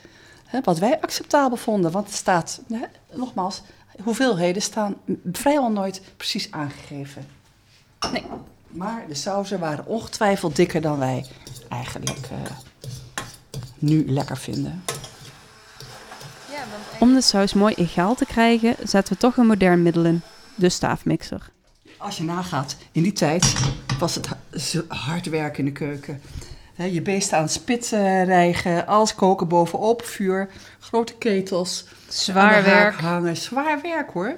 Hè, 0.45 0.59
wat 0.63 0.79
wij 0.79 1.01
acceptabel 1.01 1.57
vonden, 1.57 1.91
want 1.91 2.05
het 2.05 2.15
staat, 2.15 2.61
hè, 2.67 2.85
nogmaals, 3.13 3.61
hoeveelheden 4.03 4.61
staan 4.61 4.95
vrijwel 5.31 5.71
nooit 5.71 6.01
precies 6.17 6.51
aangegeven. 6.51 7.27
Nee. 8.11 8.25
Maar 8.67 9.05
de 9.07 9.15
sauzen 9.15 9.59
waren 9.59 9.85
ongetwijfeld 9.85 10.55
dikker 10.55 10.81
dan 10.81 10.99
wij 10.99 11.25
eigenlijk 11.69 12.27
eh, 12.31 12.51
nu 13.79 14.11
lekker 14.11 14.37
vinden. 14.37 14.83
Om 16.99 17.13
de 17.13 17.21
saus 17.21 17.53
mooi 17.53 17.73
egaal 17.73 18.15
te 18.15 18.25
krijgen, 18.25 18.75
zetten 18.83 19.13
we 19.13 19.19
toch 19.19 19.37
een 19.37 19.47
modern 19.47 19.83
middel 19.83 20.05
in. 20.05 20.21
De 20.55 20.69
staafmixer. 20.69 21.49
Als 21.97 22.17
je 22.17 22.23
nagaat, 22.23 22.75
in 22.91 23.03
die 23.03 23.11
tijd 23.11 23.53
was 23.99 24.15
het 24.15 24.27
hard 24.87 25.25
werken 25.29 25.59
in 25.59 25.65
de 25.65 25.71
keuken. 25.71 26.21
Hè, 26.77 26.83
je 26.85 27.01
beesten 27.01 27.37
aan 27.37 27.43
het 27.43 27.51
spit 27.51 27.91
eh, 27.93 28.23
rijgen, 28.25 28.87
alles 28.87 29.15
koken 29.15 29.47
bovenop, 29.47 30.03
vuur, 30.05 30.49
grote 30.79 31.13
ketels. 31.17 31.85
Zwaar 32.07 32.63
werk. 32.63 32.95
hangen. 32.95 33.37
Zwaar 33.37 33.81
werk 33.81 34.09
hoor. 34.09 34.35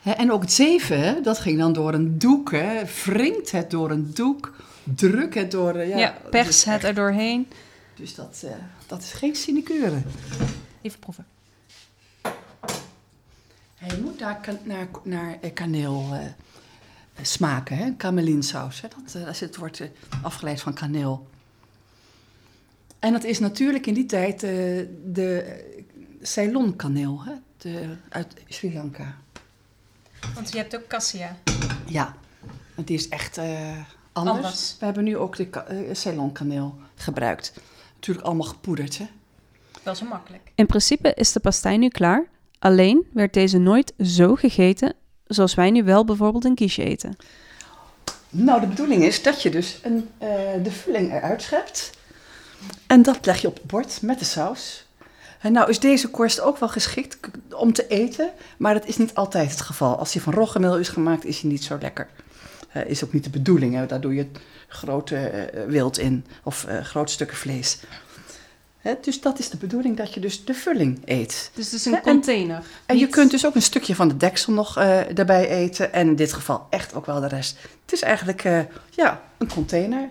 Hè, 0.00 0.10
en 0.10 0.32
ook 0.32 0.40
het 0.42 0.52
zeven, 0.52 1.22
dat 1.22 1.38
ging 1.38 1.58
dan 1.58 1.72
door 1.72 1.94
een 1.94 2.18
doek. 2.18 2.50
Hè. 2.52 2.82
Wringt 3.04 3.50
het 3.50 3.70
door 3.70 3.90
een 3.90 4.10
doek, 4.14 4.52
druk 4.84 5.34
het 5.34 5.50
door... 5.50 5.74
eh, 5.74 5.88
Ja, 5.88 5.98
Ja, 5.98 6.14
pers 6.30 6.46
dus 6.46 6.64
het 6.64 6.84
er 6.84 6.94
doorheen. 6.94 7.48
Dus 7.94 8.14
dat, 8.14 8.42
eh, 8.44 8.50
dat 8.86 9.02
is 9.02 9.12
geen 9.12 9.36
sinecure. 9.36 10.02
Even 10.82 10.98
proeven. 10.98 11.26
Hij 13.76 13.98
moet 14.02 14.20
naar, 14.20 14.40
kan- 14.40 14.58
naar, 14.62 14.86
naar 15.02 15.36
eh, 15.40 15.52
kaneel 15.54 16.04
smaken, 17.22 17.76
hè? 17.76 17.92
Kamelinsaus. 17.96 18.80
Hè? 18.80 18.88
Dat, 18.88 19.14
eh, 19.14 19.26
als 19.26 19.40
het 19.40 19.56
wordt 19.56 19.80
eh, 19.80 19.88
afgeleid 20.22 20.60
van 20.60 20.74
kaneel. 20.74 21.28
En 22.98 23.12
dat 23.12 23.24
is 23.24 23.38
natuurlijk 23.38 23.86
in 23.86 23.94
die 23.94 24.06
tijd 24.06 24.42
eh, 24.42 24.50
de 25.04 25.40
eh, 25.40 25.82
Ceylon-kaneel 26.22 27.22
hè? 27.24 27.32
De, 27.56 27.96
uit 28.08 28.34
Sri 28.48 28.74
Lanka. 28.74 29.16
Want 30.34 30.52
je 30.52 30.58
hebt 30.58 30.76
ook 30.76 30.86
cassia. 30.86 31.36
Ja, 31.86 32.14
en 32.74 32.84
die 32.84 32.96
is 32.96 33.08
echt 33.08 33.38
eh, 33.38 33.78
anders. 34.12 34.36
Anders. 34.36 34.76
We 34.78 34.84
hebben 34.84 35.04
nu 35.04 35.16
ook 35.16 35.36
de 35.36 35.50
eh, 35.50 35.94
Ceylon-kaneel 35.94 36.74
gebruikt. 36.94 37.52
Natuurlijk 37.94 38.26
allemaal 38.26 38.46
gepoederd, 38.46 38.98
hè? 38.98 39.04
Wel 39.82 39.94
zo 39.94 40.06
makkelijk. 40.06 40.52
In 40.54 40.66
principe 40.66 41.14
is 41.14 41.32
de 41.32 41.40
pastei 41.40 41.78
nu 41.78 41.88
klaar. 41.88 42.26
Alleen 42.58 43.06
werd 43.12 43.34
deze 43.34 43.58
nooit 43.58 43.92
zo 43.98 44.34
gegeten 44.34 44.94
zoals 45.34 45.54
wij 45.54 45.70
nu 45.70 45.84
wel 45.84 46.04
bijvoorbeeld 46.04 46.44
een 46.44 46.54
quiche 46.54 46.84
eten. 46.84 47.16
Nou, 48.30 48.60
de 48.60 48.66
bedoeling 48.66 49.02
is 49.02 49.22
dat 49.22 49.42
je 49.42 49.50
dus 49.50 49.78
een, 49.82 50.08
eh, 50.18 50.28
de 50.62 50.70
vulling 50.70 51.12
eruit 51.12 51.42
schept. 51.42 51.90
En 52.86 53.02
dat 53.02 53.26
leg 53.26 53.40
je 53.40 53.48
op 53.48 53.54
het 53.54 53.66
bord 53.66 54.02
met 54.02 54.18
de 54.18 54.24
saus. 54.24 54.86
En 55.40 55.52
nou 55.52 55.68
is 55.68 55.78
deze 55.78 56.08
korst 56.08 56.40
ook 56.40 56.58
wel 56.58 56.68
geschikt 56.68 57.18
om 57.50 57.72
te 57.72 57.86
eten, 57.86 58.30
maar 58.58 58.74
dat 58.74 58.86
is 58.86 58.96
niet 58.96 59.14
altijd 59.14 59.50
het 59.50 59.60
geval. 59.60 59.96
Als 59.96 60.12
hij 60.12 60.22
van 60.22 60.32
roggemeel 60.32 60.78
is 60.78 60.88
gemaakt, 60.88 61.24
is 61.24 61.40
hij 61.40 61.50
niet 61.50 61.64
zo 61.64 61.78
lekker. 61.80 62.08
Eh, 62.72 62.84
is 62.86 63.04
ook 63.04 63.12
niet 63.12 63.24
de 63.24 63.30
bedoeling, 63.30 63.74
hè? 63.74 63.86
daar 63.86 64.00
doe 64.00 64.14
je 64.14 64.26
grote 64.68 65.16
eh, 65.16 65.64
wild 65.64 65.98
in 65.98 66.24
of 66.42 66.66
grote 66.82 67.12
stukken 67.12 67.36
vlees. 67.36 67.78
Hè, 68.80 68.94
dus 69.00 69.20
dat 69.20 69.38
is 69.38 69.50
de 69.50 69.56
bedoeling, 69.56 69.96
dat 69.96 70.14
je 70.14 70.20
dus 70.20 70.44
de 70.44 70.54
vulling 70.54 71.02
eet. 71.04 71.50
Dus 71.54 71.64
het 71.64 71.74
is 71.74 71.84
een 71.84 71.94
en- 71.94 72.02
container. 72.02 72.62
En 72.86 72.98
je 72.98 73.06
kunt 73.06 73.30
dus 73.30 73.46
ook 73.46 73.54
een 73.54 73.62
stukje 73.62 73.94
van 73.94 74.08
de 74.08 74.16
deksel 74.16 74.52
nog 74.52 74.76
eh 74.76 75.18
erbij 75.18 75.48
eten. 75.48 75.92
En 75.92 76.06
in 76.08 76.16
dit 76.16 76.32
geval 76.32 76.66
echt 76.70 76.94
ook 76.94 77.06
wel 77.06 77.20
de 77.20 77.28
rest. 77.28 77.56
Het 77.82 77.92
is 77.92 78.02
eigenlijk 78.02 78.44
eh, 78.44 78.60
ja, 78.90 79.22
een 79.38 79.48
container. 79.52 80.08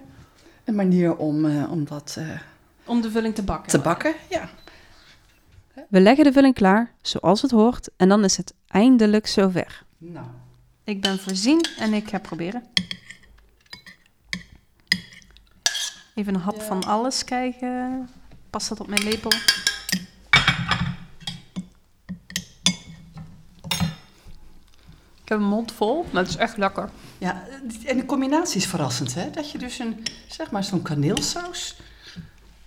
Een 0.64 0.76
manier 0.76 1.16
om, 1.16 1.46
eh, 1.46 1.72
om 1.72 1.86
dat 1.86 2.16
eh, 2.18 2.26
Om 2.86 3.02
de 3.02 3.12
vulling 3.12 3.36
te 3.36 3.44
bakken. 3.44 3.70
te 3.72 3.80
bakken. 3.80 4.14
Ja. 4.30 4.50
We 5.90 6.00
leggen 6.00 6.24
de 6.24 6.32
vulling 6.32 6.54
klaar, 6.54 6.92
zoals 7.02 7.42
het 7.42 7.52
hoort. 7.52 7.90
En 7.98 8.10
dan 8.10 8.24
is 8.24 8.38
het 8.38 8.54
eindelijk 8.68 9.28
zover. 9.28 9.84
Nou, 9.98 10.26
Ik 10.84 11.02
ben 11.02 11.20
voorzien 11.20 11.66
en 11.80 11.94
ik 11.94 12.10
ga 12.10 12.20
proberen. 12.20 12.64
Even 16.16 16.34
een 16.36 16.40
hap 16.42 16.56
Ja. 16.56 16.62
van 16.64 16.84
alles 16.84 17.24
kijken. 17.24 18.10
Past 18.50 18.70
dat 18.70 18.80
op 18.80 18.88
mijn 18.88 19.04
lepel? 19.04 19.32
Ik 25.24 25.36
heb 25.36 25.38
een 25.38 25.50
mond 25.50 25.72
vol, 25.72 26.06
maar 26.12 26.22
het 26.22 26.32
is 26.32 26.38
echt 26.38 26.58
lekker. 26.58 26.90
ja, 27.18 27.44
en 27.86 27.98
de 27.98 28.06
combinatie 28.06 28.58
is 28.58 28.66
verrassend. 28.68 29.14
Hè? 29.14 29.30
Dat 29.30 29.52
je 29.52 29.58
dus 29.58 29.80
een, 29.80 30.04
zeg 30.28 30.52
maar 30.52 30.64
zo'n 30.64 30.82
kaneelsaus... 30.82 31.76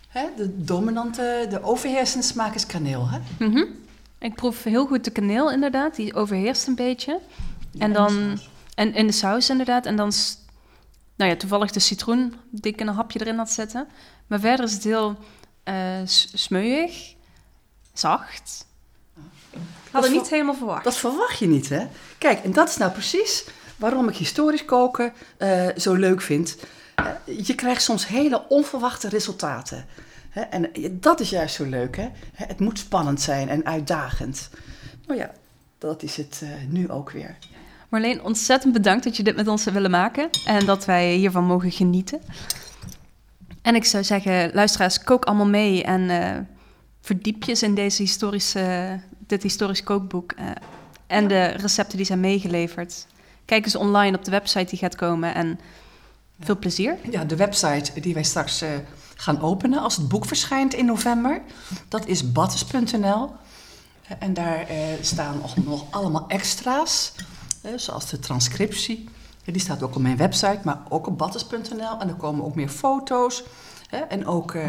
Hè? 0.08 0.26
De 0.36 0.64
dominante, 0.64 1.46
de 1.50 1.62
overheersende 1.62 2.26
smaak 2.26 2.54
is 2.54 2.66
kaneel. 2.66 3.08
Hè? 3.08 3.18
Mhm. 3.46 3.64
Ik 4.18 4.34
proef 4.34 4.62
heel 4.62 4.86
goed 4.86 5.04
de 5.04 5.10
kaneel 5.10 5.50
inderdaad, 5.50 5.96
die 5.96 6.14
overheerst 6.14 6.66
een 6.66 6.74
beetje. 6.74 7.18
En 7.78 7.92
dan, 7.92 8.38
en 8.74 8.94
in 8.94 9.06
de 9.06 9.12
saus 9.12 9.50
inderdaad, 9.50 9.86
en 9.86 9.96
dan, 9.96 10.12
nou 11.16 11.30
ja, 11.30 11.36
toevallig 11.36 11.70
de 11.70 11.80
citroen 11.80 12.34
die 12.50 12.72
ik 12.72 12.80
in 12.80 12.86
een 12.86 12.94
hapje 12.94 13.20
erin 13.20 13.36
had 13.36 13.50
zitten. 13.50 13.86
Maar 14.26 14.40
verder 14.40 14.64
is 14.64 14.72
het 14.72 14.84
heel 14.84 15.18
eh 15.62 16.00
s- 16.04 16.32
smeuig, 16.34 17.14
zacht. 17.92 18.66
Dat 19.90 20.10
niet 20.10 20.28
helemaal 20.30 20.54
verwacht. 20.54 20.84
Dat 20.84 20.96
verwacht 20.96 21.38
je 21.38 21.46
niet, 21.46 21.68
hè? 21.68 21.86
Kijk, 22.18 22.44
en 22.44 22.52
dat 22.52 22.68
is 22.68 22.76
nou 22.76 22.92
precies 22.92 23.44
waarom 23.76 24.08
ik 24.08 24.16
historisch 24.16 24.64
koken 24.64 25.12
eh, 25.36 25.68
zo 25.76 25.94
leuk 25.94 26.20
vind. 26.20 26.56
Eh, 26.94 27.06
je 27.46 27.54
krijgt 27.54 27.82
soms 27.82 28.06
hele 28.06 28.44
onverwachte 28.48 29.08
resultaten. 29.08 29.86
Hè? 30.30 30.40
En 30.40 30.72
eh, 30.72 30.88
dat 30.92 31.20
is 31.20 31.30
juist 31.30 31.54
zo 31.54 31.64
leuk, 31.64 31.96
hè? 31.96 32.08
Het 32.34 32.60
moet 32.60 32.78
spannend 32.78 33.20
zijn 33.20 33.48
en 33.48 33.66
uitdagend. 33.66 34.50
Nou 35.06 35.18
ja, 35.20 35.30
dat 35.78 36.02
is 36.02 36.16
het 36.16 36.40
eh, 36.42 36.48
nu 36.68 36.90
ook 36.90 37.10
weer. 37.10 37.36
Marleen, 37.88 38.22
ontzettend 38.22 38.72
bedankt 38.72 39.04
dat 39.04 39.16
je 39.16 39.22
dit 39.22 39.36
met 39.36 39.48
ons 39.48 39.62
hebt 39.64 39.76
willen 39.76 39.90
maken 39.90 40.30
en 40.46 40.66
dat 40.66 40.84
wij 40.84 41.14
hiervan 41.14 41.44
mogen 41.44 41.70
genieten. 41.70 42.20
En 43.62 43.74
ik 43.74 43.84
zou 43.84 44.04
zeggen, 44.04 44.50
luisteraars, 44.54 45.02
kook 45.02 45.24
allemaal 45.24 45.46
mee 45.46 45.84
en 45.84 46.10
eh, 46.10 46.40
verdiep 47.00 47.44
je 47.44 47.58
in 47.60 47.74
deze 47.74 48.02
historische, 48.02 49.00
dit 49.26 49.42
historisch 49.42 49.82
kookboek 49.82 50.32
eh, 50.32 50.46
en 51.06 51.28
de 51.28 51.44
recepten 51.44 51.96
die 51.96 52.06
zijn 52.06 52.20
meegeleverd. 52.20 53.06
Kijk 53.44 53.64
eens 53.64 53.76
online 53.76 54.16
op 54.16 54.24
de 54.24 54.30
website 54.30 54.70
die 54.70 54.78
gaat 54.78 54.96
komen 54.96 55.34
en 55.34 55.60
veel 56.40 56.58
plezier. 56.58 56.96
Ja, 57.10 57.24
de 57.24 57.36
website 57.36 58.00
die 58.00 58.14
wij 58.14 58.22
straks 58.22 58.60
eh, 58.60 58.68
gaan 59.16 59.40
openen 59.40 59.78
als 59.78 59.96
het 59.96 60.08
boek 60.08 60.24
verschijnt 60.24 60.74
in 60.74 60.84
november, 60.84 61.42
dat 61.88 62.06
is 62.06 62.32
battes.nl. 62.32 63.30
En 64.18 64.34
daar 64.34 64.66
staan 65.00 65.42
nog, 65.64 65.84
allemaal 65.90 66.24
extra's, 66.28 67.12
zoals 67.76 68.10
de 68.10 68.18
transcriptie. 68.18 69.08
Die 69.44 69.60
staat 69.60 69.82
ook 69.82 69.94
op 69.94 70.02
mijn 70.02 70.16
website, 70.16 70.60
maar 70.64 70.78
ook 70.88 71.06
op 71.06 71.18
battes.nl. 71.18 71.98
En 72.00 72.08
er 72.08 72.14
komen 72.14 72.44
ook 72.44 72.54
meer 72.54 72.68
foto's 72.68 73.44
hè, 73.88 73.98
en 73.98 74.26
ook 74.26 74.54
eh, 74.54 74.64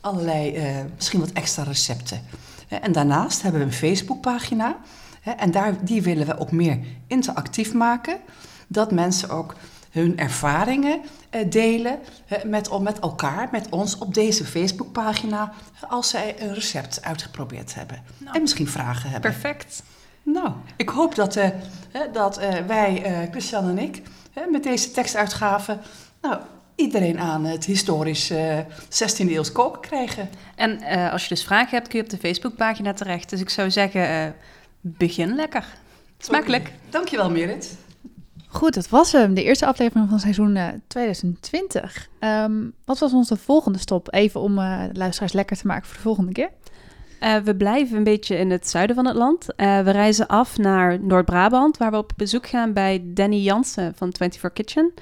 allerlei, 0.00 0.54
eh, 0.54 0.84
misschien 0.94 1.20
wat 1.20 1.32
extra 1.32 1.62
recepten. 1.62 2.20
En 2.68 2.92
daarnaast 2.92 3.42
hebben 3.42 3.60
we 3.60 3.66
een 3.66 3.72
Facebookpagina. 3.72 4.76
hè, 5.20 5.30
En 5.30 5.50
daar, 5.50 5.84
die 5.84 6.02
willen 6.02 6.26
we 6.26 6.38
ook 6.38 6.50
meer 6.50 6.78
interactief 7.06 7.74
maken. 7.74 8.18
Dat 8.66 8.90
mensen 8.92 9.30
ook 9.30 9.54
hun 9.90 10.18
ervaringen 10.18 11.00
eh, 11.30 11.50
delen 11.50 11.98
hè, 12.24 12.48
met, 12.48 12.80
met 12.80 12.98
elkaar, 12.98 13.48
met 13.52 13.68
ons 13.68 13.98
op 13.98 14.14
deze 14.14 14.44
Facebookpagina. 14.44 15.52
Als 15.88 16.08
zij 16.08 16.42
een 16.42 16.54
recept 16.54 17.02
uitgeprobeerd 17.02 17.74
hebben. 17.74 18.02
Nou, 18.18 18.34
en 18.36 18.42
misschien 18.42 18.68
vragen 18.68 19.10
hebben. 19.10 19.30
Perfect. 19.30 19.82
Nou, 20.26 20.50
ik 20.76 20.88
hoop 20.88 21.14
dat, 21.14 21.36
eh, 21.36 21.48
hè, 21.90 22.10
dat 22.12 22.38
eh, 22.38 22.66
wij, 22.66 23.02
eh 23.02 23.30
Christian 23.30 23.68
en 23.68 23.78
ik, 23.78 24.02
hè, 24.32 24.46
met 24.50 24.62
deze 24.62 24.90
tekstuitgave, 24.90 25.78
nou, 26.20 26.38
iedereen 26.74 27.18
aan 27.18 27.44
het 27.44 27.64
historisch 27.64 28.30
eh 28.30 28.58
16e 28.88 29.30
eeuws 29.30 29.52
koken 29.52 29.80
krijgen. 29.80 30.28
En 30.54 30.80
eh, 30.80 31.12
als 31.12 31.22
je 31.22 31.28
dus 31.28 31.44
vragen 31.44 31.70
hebt, 31.70 31.88
kun 31.88 31.98
je 31.98 32.04
op 32.04 32.10
de 32.10 32.18
Facebookpagina 32.18 32.92
terecht. 32.92 33.30
Dus 33.30 33.40
ik 33.40 33.50
zou 33.50 33.70
zeggen, 33.70 34.08
eh, 34.08 34.26
begin 34.80 35.34
lekker. 35.34 35.64
Smakelijk. 36.18 36.62
Oké. 36.62 36.72
Dankjewel, 36.90 37.30
Merit. 37.30 37.76
Goed, 38.46 38.74
dat 38.74 38.88
was 38.88 39.12
hem. 39.12 39.34
De 39.34 39.42
eerste 39.42 39.66
aflevering 39.66 40.08
van 40.08 40.20
seizoen 40.20 40.56
eh, 40.56 40.68
2020. 40.86 42.08
Ehm, 42.18 42.52
wat 42.84 42.98
was 42.98 43.12
onze 43.12 43.36
volgende 43.36 43.78
stop? 43.78 44.14
Even 44.14 44.40
om 44.40 44.58
eh, 44.58 44.82
de 44.92 44.98
luisteraars 44.98 45.32
lekker 45.32 45.56
te 45.56 45.66
maken 45.66 45.86
voor 45.86 45.96
de 45.96 46.02
volgende 46.02 46.32
keer. 46.32 46.50
Eh, 47.18 47.36
we 47.36 47.56
blijven 47.56 47.96
een 47.96 48.04
beetje 48.04 48.36
in 48.36 48.50
het 48.50 48.68
zuiden 48.68 48.96
van 48.96 49.06
het 49.06 49.16
land. 49.16 49.54
Eh, 49.54 49.80
we 49.80 49.90
reizen 49.90 50.26
af 50.26 50.58
naar 50.58 51.00
Noord-Brabant, 51.00 51.76
waar 51.76 51.90
we 51.90 51.96
op 51.96 52.12
bezoek 52.16 52.46
gaan 52.46 52.72
bij 52.72 53.02
Danny 53.04 53.36
Jansen 53.36 53.94
van 53.96 54.14
24 54.16 54.52
Kitchen. 54.52 54.92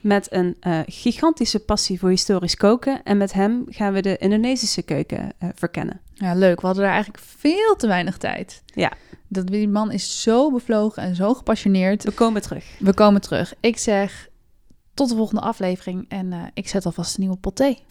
Met 0.00 0.32
een 0.32 0.56
eh, 0.60 0.78
gigantische 0.86 1.58
passie 1.58 1.98
voor 1.98 2.08
historisch 2.08 2.56
koken. 2.56 3.02
En 3.02 3.16
met 3.16 3.32
hem 3.32 3.64
gaan 3.68 3.92
we 3.92 4.02
de 4.02 4.16
Indonesische 4.16 4.82
keuken 4.82 5.32
verkennen. 5.54 6.00
Ja, 6.14 6.34
leuk. 6.34 6.60
We 6.60 6.66
hadden 6.66 6.84
daar 6.84 6.92
eigenlijk 6.92 7.24
veel 7.24 7.76
te 7.76 7.86
weinig 7.86 8.16
tijd. 8.16 8.62
Ja. 8.66 8.92
Dat, 9.28 9.46
die 9.46 9.68
man 9.68 9.92
is 9.92 10.22
zo 10.22 10.50
bevlogen 10.50 11.02
en 11.02 11.14
zo 11.14 11.34
gepassioneerd. 11.34 12.04
We 12.04 12.10
komen 12.10 12.42
terug. 12.42 12.64
We 12.78 12.94
komen 12.94 13.20
terug. 13.20 13.54
Ik 13.60 13.78
zeg 13.78 14.28
tot 14.94 15.08
de 15.08 15.16
volgende 15.16 15.40
aflevering 15.40 16.04
en 16.08 16.50
ik 16.54 16.68
zet 16.68 16.86
alvast 16.86 17.14
een 17.14 17.20
nieuwe 17.20 17.36
pot 17.36 17.56
thee. 17.56 17.84